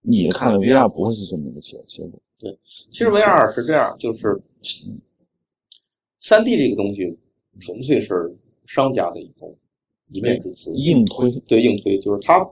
[0.00, 2.20] 你看了 VR 不会是这么一个结结果？
[2.38, 4.40] 对，其实 VR 是这样，就是。
[6.20, 7.14] 三 D 这个东西
[7.60, 8.34] 纯粹是
[8.64, 9.54] 商家的一种
[10.08, 12.42] 一面之词，硬推对硬推，就是它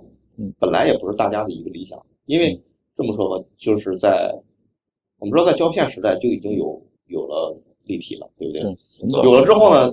[0.59, 1.99] 本来也不是大家的一个理想。
[2.26, 2.62] 因为
[2.95, 4.30] 这么说吧，就是在
[5.18, 8.61] 我们知道，在胶片时代就已经有有了立体了，对不对？
[9.24, 9.90] 有了之后呢，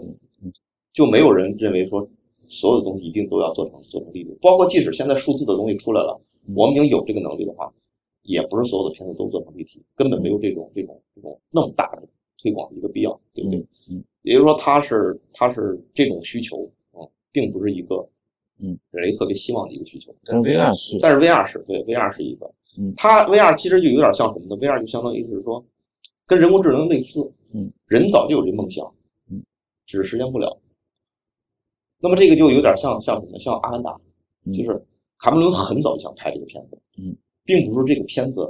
[0.91, 2.05] 就没有人认为说
[2.39, 6.19] 所有的东西一定都要做成做成立体，包括即使现在数字的东西出来了，
[6.55, 7.71] 我们已经有这个能力的话，
[8.23, 12.07] 也不是所有的片子都做成立体，根本没有这种这种这种那么大的
[12.41, 13.59] 推广的一个必要，对不对？
[13.89, 18.07] 嗯，也就是说，它是它是这种需求啊，并不是一个
[18.59, 20.15] 嗯人类特别希望的一个需求。
[20.23, 25.63] 但是 VR 是，但是 VR 是对 VR 是一个，嗯它 VR 其实就有点像什么呢？VR 就相当于是说，
[26.25, 28.85] 跟人工智能类似，嗯，人早就有这梦想，
[29.29, 29.43] 嗯，
[29.85, 30.57] 只是实现不了。
[32.01, 33.37] 那么这个就有点像像什么？
[33.39, 33.91] 像《阿凡达》，
[34.45, 34.81] 嗯就是
[35.17, 38.47] 卡梅伦很早就想拍这个片子，嗯，并不是这个片子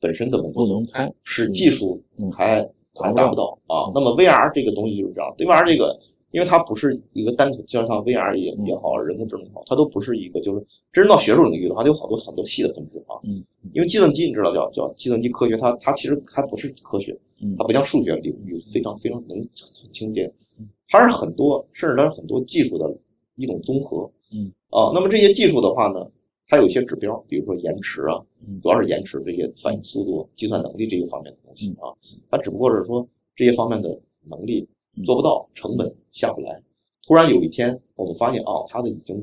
[0.00, 2.60] 本身的问题，不能拍，是技术嗯还
[2.94, 3.92] 还达不到啊嗯。
[3.94, 5.96] 那么 VR 这个东西就是这样，VR 这个，
[6.32, 10.60] 因为它不是一个单纯，就像 VR 也嗯也好，人工智能也好，它都不是一个就是
[10.92, 13.14] 真正到学术领域的话，它有好多很多细的分支啊。
[13.22, 13.44] 嗯
[13.74, 20.24] 因为计算机你知道叫叫计算机科学，它它其实它不是科学，嗯它不像数学领域非常非常能很清洁
[20.58, 22.96] 嗯，它是很多甚至它是很多技术的
[23.36, 24.10] 一种综合。
[24.32, 26.10] 嗯啊，那么这些技术的话呢，
[26.46, 31.94] 它有一些指标，比如说延迟啊，嗯主要是延迟这些反应速度、计算能力这一方面的东西嗯啊，
[32.30, 36.60] 它只不过是说这些方面的能力嗯做不到，成本下不来。
[37.06, 39.16] 突然有一天，我们发现啊，它的已经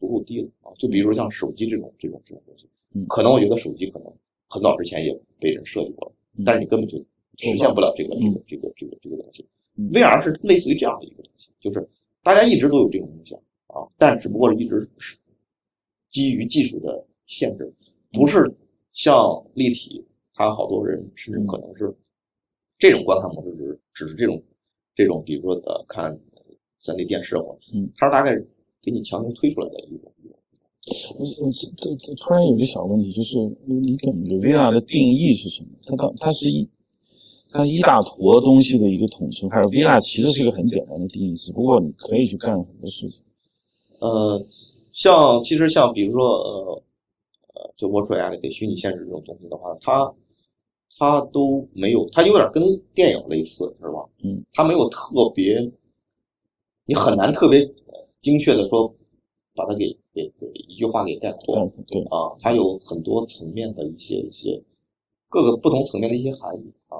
[0.00, 4.12] 足够低了啊，就比如像手机这种这种这种东西嗯，可能我觉得手机可能
[4.48, 6.98] 很早之前也被人设计过了，嗯但是你根本就
[7.36, 9.48] 实现不了这个这嗯个这个这个这个东西嗯。
[9.76, 11.86] VR 是类似于这样的一个东西，就是
[12.22, 15.16] 大家一直都有这种梦想啊，但只不过是一直是
[16.08, 17.72] 基于技术的限制，
[18.12, 18.52] 不是
[18.92, 19.16] 像
[19.54, 21.94] 立体，它好多人甚至可能是
[22.78, 24.42] 这种观看模式，只是只是这种
[24.94, 26.18] 这种，比如说呃看
[26.80, 28.36] 三 D 电视或者嗯，它是大概
[28.80, 30.10] 给你强行推出来的一种。
[30.86, 35.68] 我我这这突然有一个小问题，就是你你感觉 VR 的定义是什么？
[35.82, 36.68] 它它它是一
[37.54, 43.22] 它一大坨东西的一个统称，还有 VR 其实是一个很简单的定义，只不过你可以去干很多事情。
[44.00, 44.44] 呃，
[44.90, 46.82] 像其实像比如说呃
[47.54, 50.12] 呃，就 virtual reality 虚拟现实这种东西的话，它
[50.98, 52.60] 它都没有，它有点跟
[52.92, 54.04] 电影类似，是吧？
[54.24, 55.70] 嗯，它没有特别，
[56.86, 58.92] 你很难特别呃精确的说
[59.54, 64.60] 把它给给给一句话给概括嗯，对，啊，它有很多层面的一些一些
[65.28, 66.98] 各个不同层面的一些含义啊。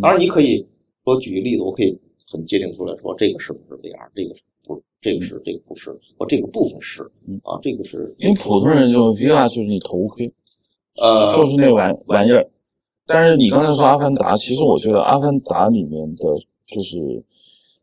[0.00, 0.66] 当然，你可以
[1.04, 1.98] 说举个例子，我可以
[2.30, 10.32] 很界定出来说这个是不是 VR，这个是不，这个是这个不是，或这个部分是嗯啊，这个是因为普通人就 VR 就是你头盔，
[11.00, 12.50] 呃就是那玩玩意儿。
[13.08, 16.24] 但是你刚才说《阿凡达》，其实我觉得《阿凡达》里面的
[16.66, 16.98] 就是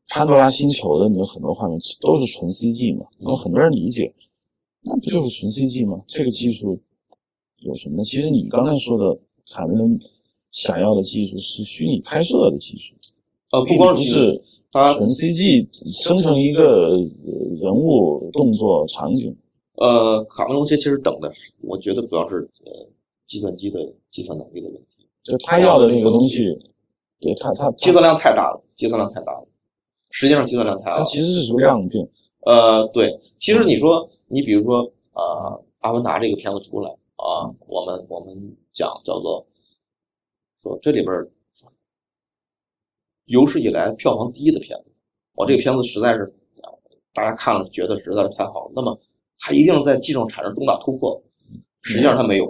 [0.09, 4.13] 潘多拉星球的里面很多画面都是纯 CG 嘛，有很多人理解，
[4.81, 6.03] 那不就是纯 CG 吗？
[6.07, 6.77] 这个技术
[7.59, 8.03] 有什么呢？
[8.03, 9.17] 其实你刚才说的
[9.49, 9.97] 卡梅伦
[10.53, 12.95] 想要的技术是虚拟拍摄的技术，
[13.51, 14.41] 呃不光是
[14.71, 15.67] 它纯 CG
[16.01, 19.35] 生成一个呃人物动作场景。
[19.75, 21.29] 呃卡梅隆其实等的，
[21.61, 22.71] 我觉得主要是呃
[23.25, 26.45] 计算机的计算能力的问题，就他要的那个东西，
[27.19, 29.47] 对他他计算量太大了，计算量太大了，
[30.11, 32.07] 实际上计算量太大其实是属于量变。
[32.45, 34.81] 呃，对，其实你说，你比如说，
[35.13, 39.43] 啊，《阿凡达》这个片子出来啊，我们我们讲叫做
[40.63, 41.29] 说这里边儿
[43.25, 44.85] 有史以来票房第一的片子，
[45.33, 46.23] 我这个片子实在是
[46.61, 46.71] 啊
[47.13, 48.97] 大家看了觉得实在是太好了，那么
[49.39, 51.21] 它一定在技术上产生重大突破，
[51.81, 52.45] 实际上它没有，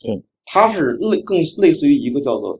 [0.00, 2.58] 对，它是类更类似于一个叫做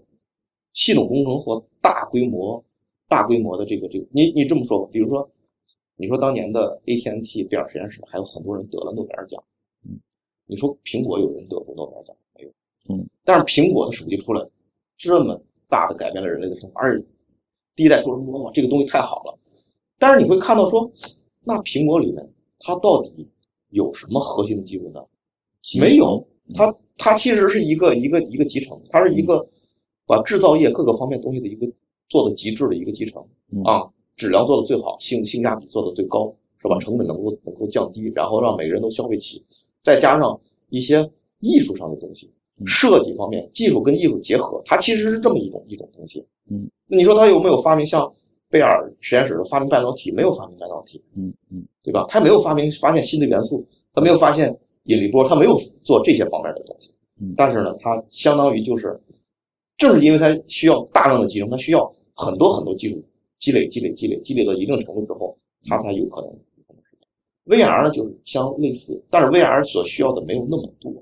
[0.75, 2.63] 系统工程或大规模
[3.09, 5.29] 大规模的这个这个，你你这么说吧，比如说。
[6.01, 9.43] 你说当年的 AT&T 贝尔实验室还有很多人得了诺贝尔奖，
[9.85, 9.99] 嗯，
[10.47, 12.51] 你说苹果有人得过诺贝尔奖没有？
[12.89, 14.41] 嗯，但是苹果的手机出来，
[14.99, 17.07] 这么大的改变了人类的生活，而且
[17.75, 19.39] 第一代出来，哇，这个东西太好了。
[19.99, 20.91] 但是你会看到说，
[21.45, 23.27] 那苹果里面它到底
[23.71, 25.01] 有什么核心的技术呢？
[25.81, 29.49] 没有，它它其实是一个一个一个集成，它是一个
[30.07, 31.67] 把制造业各个方面东西的一个
[32.09, 33.89] 做的极致的一个集成嗯啊。
[34.17, 36.77] 质量做的最好，性性价比做的最高，是吧？
[36.81, 39.41] 成本能够能够降低，然后让每个人都消费起，
[39.81, 40.41] 再加上
[40.71, 46.25] 一些艺术上的东西，嗯设计方面，技术跟艺术结合，它其实是这么一种一种东西。
[46.51, 48.13] 嗯，那你说他有没有发明像
[48.51, 50.11] 贝尔实验室的发明半导体？
[50.13, 52.07] 没有发明半导体，嗯嗯对吧？
[52.09, 56.91] 他没有发明发现新的元素，他没有发现引力波，他没有做这些方面的东西。
[57.21, 58.99] 嗯但是呢，他相当于就是，
[59.77, 63.03] 正是因为他需要大量的集成，他需要很多很多技术。
[63.39, 65.39] 积累、积累、积累，积累到一定程度之后，
[65.69, 66.37] 它才有可能。
[67.47, 70.93] VR 呢，就是相类似，但是 VR 所需要的没有那么多，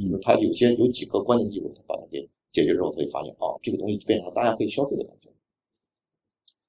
[0.00, 5.28] 就是它有些有几个关键技术，把它给解决之后，可以发现啊，这个东西变成大家可以消费的东西。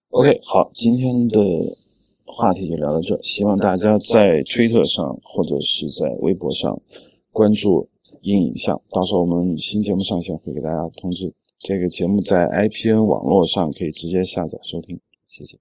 [0.09, 1.39] OK，好，今天的
[2.25, 6.81] 话题就聊到这儿，希望大家在推特上或者是在微博上
[7.31, 7.89] 关注
[8.21, 11.33] 硬影像，到时候我们新节目上线会给大家通知。
[11.59, 15.57] 这个节目在 IPN 网络上可以直接下载收听，谢谢。